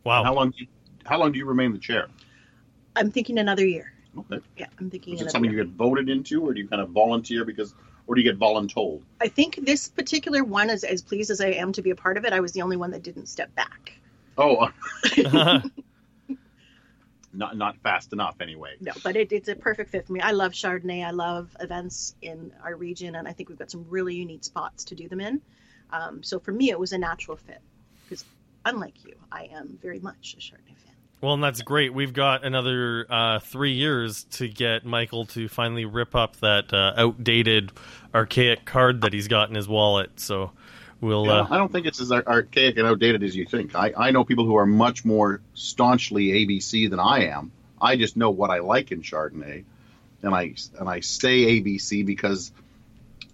Wow. 0.03 0.23
How 0.23 0.33
long? 0.33 0.51
Do 0.51 0.57
you, 0.59 0.67
how 1.05 1.17
long 1.17 1.31
do 1.31 1.39
you 1.39 1.45
remain 1.45 1.71
the 1.71 1.79
chair? 1.79 2.07
I'm 2.95 3.11
thinking 3.11 3.39
another 3.39 3.65
year. 3.65 3.93
Okay. 4.17 4.39
Yeah, 4.57 4.67
I'm 4.79 4.89
thinking 4.89 5.15
Is 5.15 5.21
it 5.21 5.31
something 5.31 5.49
year. 5.49 5.61
you 5.61 5.65
get 5.65 5.73
voted 5.73 6.09
into, 6.09 6.45
or 6.45 6.53
do 6.53 6.59
you 6.59 6.67
kind 6.67 6.81
of 6.81 6.89
volunteer 6.89 7.45
because, 7.45 7.73
or 8.07 8.15
do 8.15 8.21
you 8.21 8.29
get 8.29 8.37
voluntold? 8.37 9.01
I 9.21 9.29
think 9.29 9.65
this 9.65 9.87
particular 9.87 10.43
one, 10.43 10.69
is 10.69 10.83
as 10.83 11.01
pleased 11.01 11.31
as 11.31 11.39
I 11.39 11.47
am 11.47 11.71
to 11.73 11.81
be 11.81 11.91
a 11.91 11.95
part 11.95 12.17
of 12.17 12.25
it, 12.25 12.33
I 12.33 12.41
was 12.41 12.51
the 12.51 12.61
only 12.61 12.75
one 12.75 12.91
that 12.91 13.03
didn't 13.03 13.27
step 13.27 13.55
back. 13.55 13.93
Oh, 14.37 14.69
not 17.33 17.57
not 17.57 17.77
fast 17.77 18.13
enough 18.13 18.41
anyway. 18.41 18.75
No, 18.79 18.91
but 19.03 19.15
it, 19.15 19.31
it's 19.31 19.49
a 19.49 19.55
perfect 19.55 19.91
fit 19.91 20.07
for 20.07 20.13
me. 20.13 20.19
I 20.19 20.31
love 20.31 20.51
Chardonnay. 20.51 21.05
I 21.05 21.11
love 21.11 21.55
events 21.59 22.15
in 22.21 22.51
our 22.63 22.75
region, 22.75 23.15
and 23.15 23.27
I 23.27 23.33
think 23.33 23.49
we've 23.49 23.59
got 23.59 23.71
some 23.71 23.85
really 23.89 24.15
unique 24.15 24.43
spots 24.43 24.85
to 24.85 24.95
do 24.95 25.07
them 25.07 25.21
in. 25.21 25.41
Um, 25.91 26.23
so 26.23 26.39
for 26.39 26.51
me, 26.51 26.69
it 26.69 26.79
was 26.79 26.93
a 26.93 26.97
natural 26.97 27.37
fit 27.37 27.61
because, 28.03 28.23
unlike 28.65 29.03
you, 29.05 29.15
I 29.31 29.49
am 29.53 29.77
very 29.81 29.99
much 29.99 30.35
a 30.37 30.41
Chardonnay 30.41 30.77
fan. 30.77 30.95
Well, 31.21 31.33
and 31.35 31.43
that's 31.43 31.61
great. 31.61 31.93
We've 31.93 32.13
got 32.13 32.43
another 32.43 33.05
uh, 33.09 33.39
three 33.39 33.73
years 33.73 34.23
to 34.31 34.47
get 34.47 34.85
Michael 34.85 35.25
to 35.27 35.47
finally 35.47 35.85
rip 35.85 36.15
up 36.15 36.37
that 36.37 36.73
uh, 36.73 36.93
outdated, 36.97 37.71
archaic 38.13 38.65
card 38.65 39.01
that 39.01 39.13
he's 39.13 39.27
got 39.27 39.49
in 39.49 39.55
his 39.55 39.67
wallet. 39.67 40.19
So 40.19 40.51
we'll. 41.01 41.25
Yeah, 41.25 41.31
Uh, 41.41 41.47
I 41.49 41.57
don't 41.57 41.71
think 41.71 41.85
it's 41.87 41.99
as 41.99 42.11
archaic 42.11 42.77
and 42.77 42.87
outdated 42.87 43.23
as 43.23 43.35
you 43.35 43.45
think. 43.45 43.75
I, 43.75 43.93
I 43.97 44.11
know 44.11 44.23
people 44.23 44.45
who 44.45 44.55
are 44.55 44.65
much 44.65 45.03
more 45.03 45.41
staunchly 45.53 46.27
ABC 46.27 46.89
than 46.89 46.99
I 46.99 47.25
am. 47.25 47.51
I 47.81 47.95
just 47.97 48.15
know 48.15 48.29
what 48.29 48.49
I 48.51 48.59
like 48.59 48.91
in 48.91 49.01
Chardonnay, 49.01 49.63
and 50.21 50.33
I 50.35 50.53
and 50.79 50.87
I 50.87 50.99
stay 50.99 51.59
ABC 51.59 52.05
because 52.05 52.51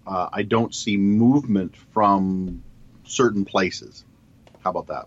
uh, 0.06 0.28
I 0.32 0.42
don't 0.42 0.74
see 0.74 0.96
movement 0.96 1.76
from 1.92 2.62
certain 3.04 3.44
places. 3.44 4.04
How 4.64 4.70
about 4.70 4.86
that? 4.88 5.04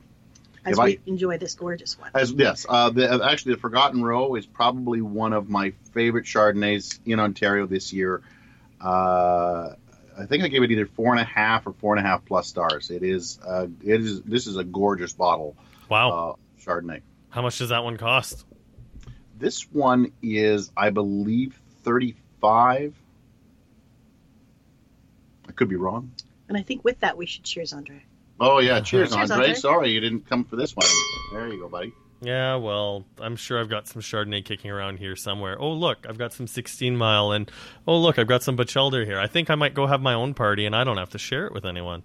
As 0.63 0.73
If 0.73 0.79
I- 0.79 0.85
we 0.85 0.99
enjoy 1.07 1.39
this 1.39 1.55
gorgeous 1.55 1.97
one. 1.99 2.11
As 2.13 2.31
yes, 2.31 2.67
uh, 2.69 2.91
the, 2.91 3.23
actually, 3.25 3.55
the 3.55 3.59
Forgotten 3.61 4.03
Row 4.03 4.35
is 4.35 4.45
probably 4.45 5.01
one 5.01 5.33
of 5.33 5.49
my 5.49 5.71
favorite 5.93 6.25
Chardonnays 6.25 6.99
in 7.03 7.19
Ontario 7.19 7.65
this 7.65 7.91
year. 7.91 8.21
Uh, 8.79 9.73
I 10.21 10.25
think 10.25 10.43
I 10.43 10.47
gave 10.47 10.61
it 10.63 10.71
either 10.71 10.85
four 10.85 11.11
and 11.13 11.19
a 11.19 11.25
half 11.25 11.65
or 11.65 11.73
four 11.73 11.95
and 11.95 12.05
a 12.05 12.07
half 12.07 12.23
plus 12.25 12.47
stars. 12.47 12.91
It 12.91 13.03
is, 13.03 13.39
uh, 13.45 13.67
it 13.83 14.01
is. 14.01 14.21
This 14.21 14.45
is 14.47 14.57
a 14.57 14.63
gorgeous 14.63 15.13
bottle, 15.13 15.55
wow. 15.89 16.11
uh, 16.11 16.61
Chardonnay. 16.63 17.01
How 17.29 17.41
much 17.41 17.57
does 17.57 17.69
that 17.69 17.83
one 17.83 17.97
cost? 17.97 18.45
This 19.37 19.63
one 19.71 20.11
is, 20.21 20.71
I 20.77 20.91
believe, 20.91 21.59
thirty-five. 21.83 22.93
I 25.47 25.51
could 25.53 25.69
be 25.69 25.75
wrong. 25.75 26.11
And 26.47 26.57
I 26.57 26.61
think 26.61 26.83
with 26.83 26.99
that, 26.99 27.17
we 27.17 27.25
should 27.25 27.43
cheers, 27.43 27.73
Andre. 27.73 28.03
Oh 28.39 28.59
yeah, 28.59 28.81
cheers, 28.81 29.09
Cheers, 29.09 29.31
Andre. 29.31 29.47
Andre. 29.47 29.53
Sorry 29.59 29.89
you 29.91 29.99
didn't 29.99 30.27
come 30.27 30.43
for 30.43 30.55
this 30.55 30.75
one. 30.75 30.85
There 31.31 31.47
you 31.47 31.59
go, 31.59 31.67
buddy. 31.67 31.93
Yeah, 32.23 32.55
well, 32.57 33.03
I'm 33.19 33.35
sure 33.35 33.59
I've 33.59 33.69
got 33.69 33.87
some 33.87 34.01
Chardonnay 34.01 34.45
kicking 34.45 34.69
around 34.69 34.97
here 34.99 35.15
somewhere. 35.15 35.59
Oh, 35.59 35.71
look, 35.73 36.05
I've 36.07 36.19
got 36.19 36.33
some 36.33 36.45
16 36.45 36.95
Mile, 36.95 37.31
and 37.31 37.49
oh, 37.87 37.97
look, 37.99 38.19
I've 38.19 38.27
got 38.27 38.43
some 38.43 38.55
Bachelder 38.55 39.03
here. 39.05 39.17
I 39.19 39.25
think 39.25 39.49
I 39.49 39.55
might 39.55 39.73
go 39.73 39.87
have 39.87 40.01
my 40.01 40.13
own 40.13 40.35
party, 40.35 40.67
and 40.67 40.75
I 40.75 40.83
don't 40.83 40.97
have 40.97 41.09
to 41.11 41.17
share 41.17 41.47
it 41.47 41.53
with 41.53 41.65
anyone. 41.65 42.03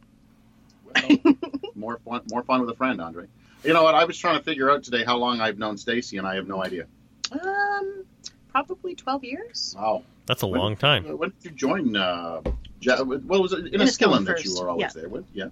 Well, 0.84 1.34
more 1.74 1.98
fun, 1.98 2.22
more 2.30 2.42
fun 2.44 2.62
with 2.62 2.70
a 2.70 2.74
friend, 2.76 2.98
Andre. 3.00 3.26
You 3.62 3.74
know 3.74 3.82
what? 3.82 3.94
I 3.94 4.04
was 4.04 4.16
trying 4.16 4.38
to 4.38 4.42
figure 4.44 4.70
out 4.70 4.82
today 4.84 5.04
how 5.04 5.18
long 5.18 5.40
I've 5.42 5.58
known 5.58 5.76
Stacey, 5.76 6.16
and 6.16 6.26
I 6.26 6.36
have 6.36 6.48
no 6.48 6.64
idea. 6.64 6.86
Um, 7.32 8.04
probably 8.48 8.94
12 8.94 9.22
years. 9.24 9.74
Wow. 9.78 10.02
That's 10.24 10.42
a 10.42 10.46
When- 10.46 10.60
long 10.60 10.76
time. 10.76 11.04
When 11.18 11.30
did 11.42 11.44
you 11.44 11.50
join? 11.50 11.94
Uh, 11.94 12.40
ja- 12.80 13.02
well, 13.02 13.42
was 13.42 13.52
it 13.52 13.58
in, 13.60 13.66
In 13.68 13.80
a 13.82 13.84
Inniskillin 13.84 14.24
that 14.24 14.44
you 14.44 14.56
were 14.58 14.70
always 14.70 14.94
yeah. 14.94 15.00
there 15.00 15.08
with? 15.10 15.26
Yeah. 15.34 15.48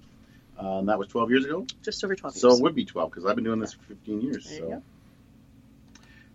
Uh, 0.61 0.79
and 0.79 0.89
that 0.89 0.99
was 0.99 1.09
12 1.09 1.31
years 1.31 1.45
ago? 1.45 1.67
Just 1.83 2.03
over 2.05 2.15
12 2.15 2.37
So 2.37 2.49
years. 2.49 2.61
it 2.61 2.63
would 2.63 2.75
be 2.75 2.85
12 2.85 3.11
because 3.11 3.27
I've 3.27 3.35
been 3.35 3.45
doing 3.45 3.59
this 3.61 3.73
for 3.75 3.83
15 3.85 4.21
years. 4.21 4.49
There 4.49 4.59
you 4.59 4.69
go. 4.69 4.83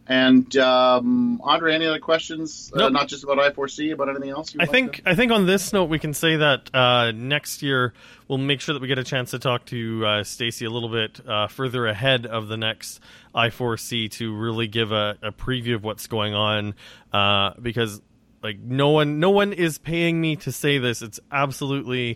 And 0.08 0.58
um, 0.58 1.40
Andre, 1.44 1.76
any 1.76 1.86
other 1.86 2.00
questions? 2.00 2.72
Uh, 2.76 2.90
not 2.90 3.08
just 3.08 3.24
about 3.24 3.38
I4C, 3.38 3.94
about 3.94 4.10
anything 4.10 4.32
else? 4.32 4.56
You 4.56 4.60
I 4.60 4.66
think 4.66 4.96
to- 5.04 5.10
I 5.10 5.14
think 5.14 5.32
on 5.32 5.46
this 5.46 5.72
note 5.72 5.86
we 5.86 6.00
can 6.00 6.16
say 6.16 6.38
that 6.38 6.74
uh, 6.74 7.12
next 7.12 7.62
year 7.62 7.94
we'll 8.28 8.40
make 8.40 8.60
sure 8.60 8.74
that 8.74 8.82
we 8.82 8.88
get 8.88 8.98
a 8.98 9.04
chance 9.04 9.30
to 9.32 9.40
talk 9.40 9.66
to 9.68 10.04
uh, 10.04 10.24
Stacey 10.24 10.66
a 10.66 10.70
little 10.72 10.90
bit 10.90 11.22
uh, 11.28 11.46
further 11.48 11.86
ahead 11.86 12.26
of 12.26 12.48
the 12.48 12.58
next 12.58 13.00
I4C 13.36 14.10
to 14.14 14.36
really 14.36 14.66
give 14.68 14.92
a, 14.92 15.16
a 15.22 15.32
preview 15.32 15.76
of 15.76 15.84
what's 15.84 16.08
going 16.08 16.34
on 16.34 16.74
uh, 17.14 17.52
because 17.62 18.02
like 18.42 18.58
no 18.58 18.90
one 18.90 19.20
no 19.20 19.30
one 19.30 19.54
is 19.54 19.78
paying 19.78 20.20
me 20.20 20.38
to 20.38 20.52
say 20.52 20.80
this 20.80 21.04
it's 21.04 21.20
absolutely 21.32 22.14
uh, 22.14 22.16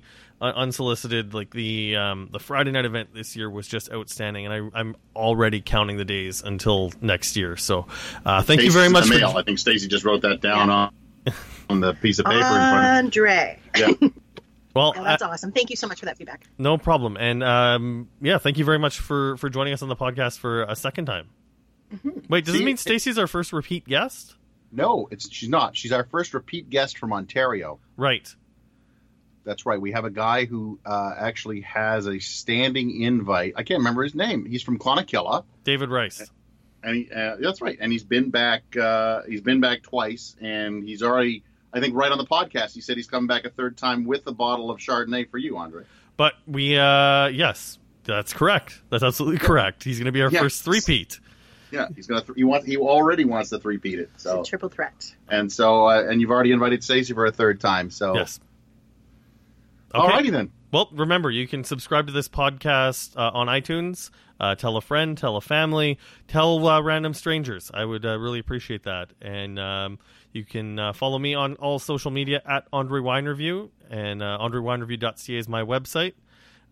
unsolicited 0.51 1.33
like 1.33 1.51
the 1.51 1.95
um, 1.95 2.29
the 2.31 2.39
Friday 2.39 2.71
night 2.71 2.85
event 2.85 3.13
this 3.13 3.35
year 3.35 3.49
was 3.49 3.67
just 3.67 3.91
outstanding 3.91 4.45
and 4.45 4.53
I, 4.73 4.79
I'm 4.79 4.95
already 5.15 5.61
counting 5.61 5.97
the 5.97 6.05
days 6.05 6.41
until 6.41 6.91
next 7.01 7.35
year 7.35 7.55
so 7.57 7.87
uh, 8.25 8.41
thank 8.43 8.61
you 8.61 8.71
very 8.71 8.89
much 8.89 9.05
the 9.07 9.13
for 9.13 9.19
mail. 9.19 9.33
I 9.37 9.43
think 9.43 9.59
Stacey 9.59 9.87
just 9.87 10.05
wrote 10.05 10.21
that 10.23 10.41
down 10.41 10.69
on, 10.69 10.93
on 11.69 11.79
the 11.79 11.93
piece 11.93 12.19
of 12.19 12.25
paper 12.25 12.37
in 12.37 12.41
front 12.41 13.05
Andre. 13.05 13.59
of 13.75 13.79
Yeah. 14.01 14.07
well 14.73 14.93
Oh, 14.97 15.03
that's 15.03 15.21
awesome. 15.23 15.51
Thank 15.51 15.69
you 15.69 15.75
so 15.75 15.87
much 15.87 15.99
for 15.99 16.05
that 16.05 16.17
feedback. 16.17 16.43
No 16.57 16.77
problem. 16.77 17.15
And 17.17 17.43
um, 17.43 18.09
yeah, 18.21 18.37
thank 18.37 18.57
you 18.57 18.65
very 18.65 18.79
much 18.79 18.99
for 18.99 19.37
for 19.37 19.49
joining 19.49 19.73
us 19.73 19.81
on 19.81 19.89
the 19.89 19.95
podcast 19.95 20.39
for 20.39 20.63
a 20.63 20.75
second 20.75 21.05
time. 21.05 21.29
Wait, 22.27 22.45
does 22.45 22.55
See, 22.55 22.61
it 22.61 22.65
mean 22.65 22.73
it- 22.75 22.79
Stacey's 22.79 23.17
our 23.19 23.27
first 23.27 23.53
repeat 23.53 23.85
guest? 23.85 24.35
No, 24.71 25.07
it's 25.11 25.31
she's 25.31 25.49
not. 25.49 25.77
She's 25.77 25.91
our 25.91 26.03
first 26.05 26.33
repeat 26.33 26.67
guest 26.71 26.97
from 26.97 27.13
Ontario. 27.13 27.79
Right. 27.95 28.33
That's 29.45 29.65
right. 29.65 29.79
We 29.79 29.91
have 29.91 30.05
a 30.05 30.09
guy 30.09 30.45
who 30.45 30.79
uh, 30.85 31.13
actually 31.17 31.61
has 31.61 32.07
a 32.07 32.19
standing 32.19 33.01
invite. 33.01 33.53
I 33.57 33.63
can't 33.63 33.79
remember 33.79 34.03
his 34.03 34.15
name. 34.15 34.45
He's 34.45 34.63
from 34.63 34.79
Clonakilla, 34.79 35.43
David 35.63 35.89
Rice. 35.89 36.29
and 36.83 36.95
he, 36.95 37.11
uh, 37.11 37.35
that's 37.39 37.61
right. 37.61 37.77
And 37.79 37.91
he's 37.91 38.03
been 38.03 38.29
back. 38.29 38.63
Uh, 38.77 39.23
he's 39.27 39.41
been 39.41 39.59
back 39.59 39.83
twice, 39.83 40.35
and 40.41 40.83
he's 40.83 41.03
already. 41.03 41.43
I 41.73 41.79
think 41.79 41.95
right 41.95 42.11
on 42.11 42.17
the 42.19 42.25
podcast, 42.25 42.73
he 42.73 42.81
said 42.81 42.97
he's 42.97 43.07
coming 43.07 43.27
back 43.27 43.45
a 43.45 43.49
third 43.49 43.77
time 43.77 44.05
with 44.05 44.25
a 44.27 44.31
bottle 44.31 44.69
of 44.71 44.79
Chardonnay 44.79 45.29
for 45.29 45.37
you, 45.39 45.57
Andre. 45.57 45.83
But 46.17 46.33
we 46.47 46.77
uh 46.77 47.27
yes, 47.27 47.79
that's 48.03 48.31
correct. 48.33 48.79
That's 48.91 49.03
absolutely 49.03 49.39
correct. 49.39 49.83
He's 49.83 49.97
going 49.97 50.05
to 50.05 50.11
be 50.11 50.21
our 50.21 50.29
Yes. 50.29 50.41
first 50.41 50.63
three-peat. 50.63 51.19
Yeah, 51.71 51.87
he's 51.95 52.05
gonna. 52.05 52.21
Th- 52.21 52.35
he 52.35 52.43
wants. 52.43 52.67
He 52.67 52.77
already 52.77 53.25
wants 53.25 53.49
to 53.49 53.57
three-peat 53.59 53.97
it. 53.97 54.09
It's 54.13 54.23
So 54.23 54.41
a 54.41 54.45
triple 54.45 54.69
threat. 54.69 55.11
and 55.27 55.51
so 55.51 55.87
uh, 55.87 56.03
and 56.07 56.21
you've 56.21 56.29
already 56.29 56.51
invited 56.51 56.83
Stacey 56.83 57.13
for 57.13 57.25
a 57.25 57.31
third 57.31 57.59
time. 57.59 57.89
So 57.89 58.13
Yes. 58.15 58.39
Okay. 59.95 60.11
alrighty 60.13 60.31
then. 60.31 60.51
Well, 60.71 60.89
remember, 60.91 61.29
you 61.29 61.47
can 61.47 61.63
subscribe 61.63 62.07
to 62.07 62.13
this 62.13 62.27
podcast 62.27 63.15
uh, 63.15 63.29
on 63.33 63.47
iTunes. 63.47 64.09
Uh, 64.39 64.55
tell 64.55 64.75
a 64.75 64.81
friend, 64.81 65.15
tell 65.17 65.35
a 65.37 65.41
family, 65.41 65.99
tell 66.27 66.67
uh, 66.67 66.81
random 66.81 67.13
strangers. 67.13 67.69
I 67.73 67.85
would 67.85 68.03
uh, 68.05 68.17
really 68.17 68.39
appreciate 68.39 68.83
that. 68.83 69.11
And 69.21 69.59
um, 69.59 69.99
you 70.31 70.43
can 70.43 70.79
uh, 70.79 70.93
follow 70.93 71.19
me 71.19 71.35
on 71.35 71.53
all 71.55 71.77
social 71.77 72.09
media 72.11 72.41
at 72.45 72.67
Andre 72.73 72.99
Wine 73.01 73.25
Review, 73.25 73.71
and 73.89 74.23
uh, 74.23 74.39
AndreWineReview.ca 74.41 75.37
is 75.37 75.47
my 75.47 75.61
website. 75.61 76.13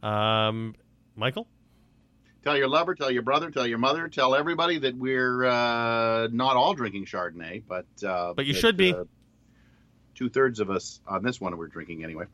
Um, 0.01 0.75
Michael? 1.15 1.47
Tell 2.43 2.57
your 2.57 2.67
lover, 2.67 2.95
tell 2.95 3.11
your 3.11 3.21
brother, 3.21 3.51
tell 3.51 3.67
your 3.67 3.77
mother, 3.77 4.07
tell 4.07 4.33
everybody 4.33 4.79
that 4.79 4.97
we're 4.97 5.45
uh, 5.45 6.27
not 6.31 6.55
all 6.55 6.73
drinking 6.73 7.05
Chardonnay, 7.05 7.61
but 7.67 7.85
uh, 8.03 8.33
But 8.33 8.47
you 8.47 8.53
that, 8.53 8.59
should 8.59 8.77
be. 8.77 8.95
two 10.15 10.27
thirds 10.29 10.59
of 10.59 10.71
us 10.71 10.99
on 11.07 11.21
this 11.21 11.39
one 11.39 11.55
were 11.55 11.67
drinking 11.67 12.03
anyway. 12.03 12.25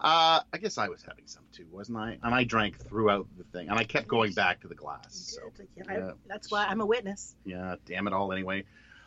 Uh, 0.00 0.40
I 0.52 0.58
guess 0.58 0.76
I 0.78 0.88
was 0.88 1.02
having 1.02 1.26
some 1.26 1.44
too, 1.52 1.66
wasn't 1.70 1.98
I? 1.98 2.18
And 2.22 2.34
I 2.34 2.44
drank 2.44 2.78
throughout 2.78 3.26
the 3.38 3.44
thing, 3.44 3.68
and 3.70 3.78
I 3.78 3.84
kept 3.84 4.06
going 4.08 4.32
back 4.32 4.60
to 4.60 4.68
the 4.68 4.74
glass. 4.74 5.38
So 5.40 5.50
Yeah, 5.76 5.84
I- 5.88 6.12
that's 6.26 6.50
why 6.50 6.66
I'm 6.66 6.80
a 6.80 6.86
witness. 6.86 7.34
yeah, 7.44 7.76
damn 7.86 8.06
it 8.06 8.12
all 8.12 8.32
anyway. 8.32 8.64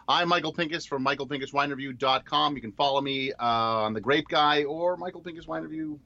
I'm 0.07 0.27
Michael 0.27 0.53
Pinkus 0.53 0.87
from 0.87 1.05
michaelpinkuswinereview.com. 1.05 2.55
You 2.55 2.61
can 2.61 2.71
follow 2.71 2.99
me 2.99 3.31
uh, 3.33 3.35
on 3.45 3.93
the 3.93 4.01
Grape 4.01 4.27
Guy 4.27 4.63
or 4.63 4.97
Michael 4.97 5.21
Pinkus 5.21 5.47
Wine 5.47 5.61
Review. 5.61 5.99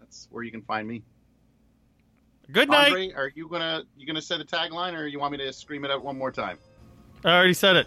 That's 0.00 0.26
where 0.30 0.42
you 0.42 0.50
can 0.50 0.62
find 0.62 0.88
me. 0.88 1.02
Good 2.50 2.68
night. 2.70 2.86
Andre, 2.88 3.12
are 3.12 3.30
you 3.34 3.48
gonna 3.48 3.84
you 3.96 4.06
gonna 4.06 4.20
say 4.22 4.38
the 4.38 4.44
tagline, 4.44 4.94
or 4.94 5.06
you 5.06 5.18
want 5.18 5.32
me 5.32 5.38
to 5.38 5.52
scream 5.52 5.84
it 5.84 5.90
out 5.90 6.02
one 6.02 6.16
more 6.18 6.30
time? 6.32 6.58
I 7.24 7.36
already 7.36 7.54
said 7.54 7.76
it. 7.76 7.86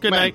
Good 0.00 0.10
Man. 0.12 0.20
night. 0.20 0.34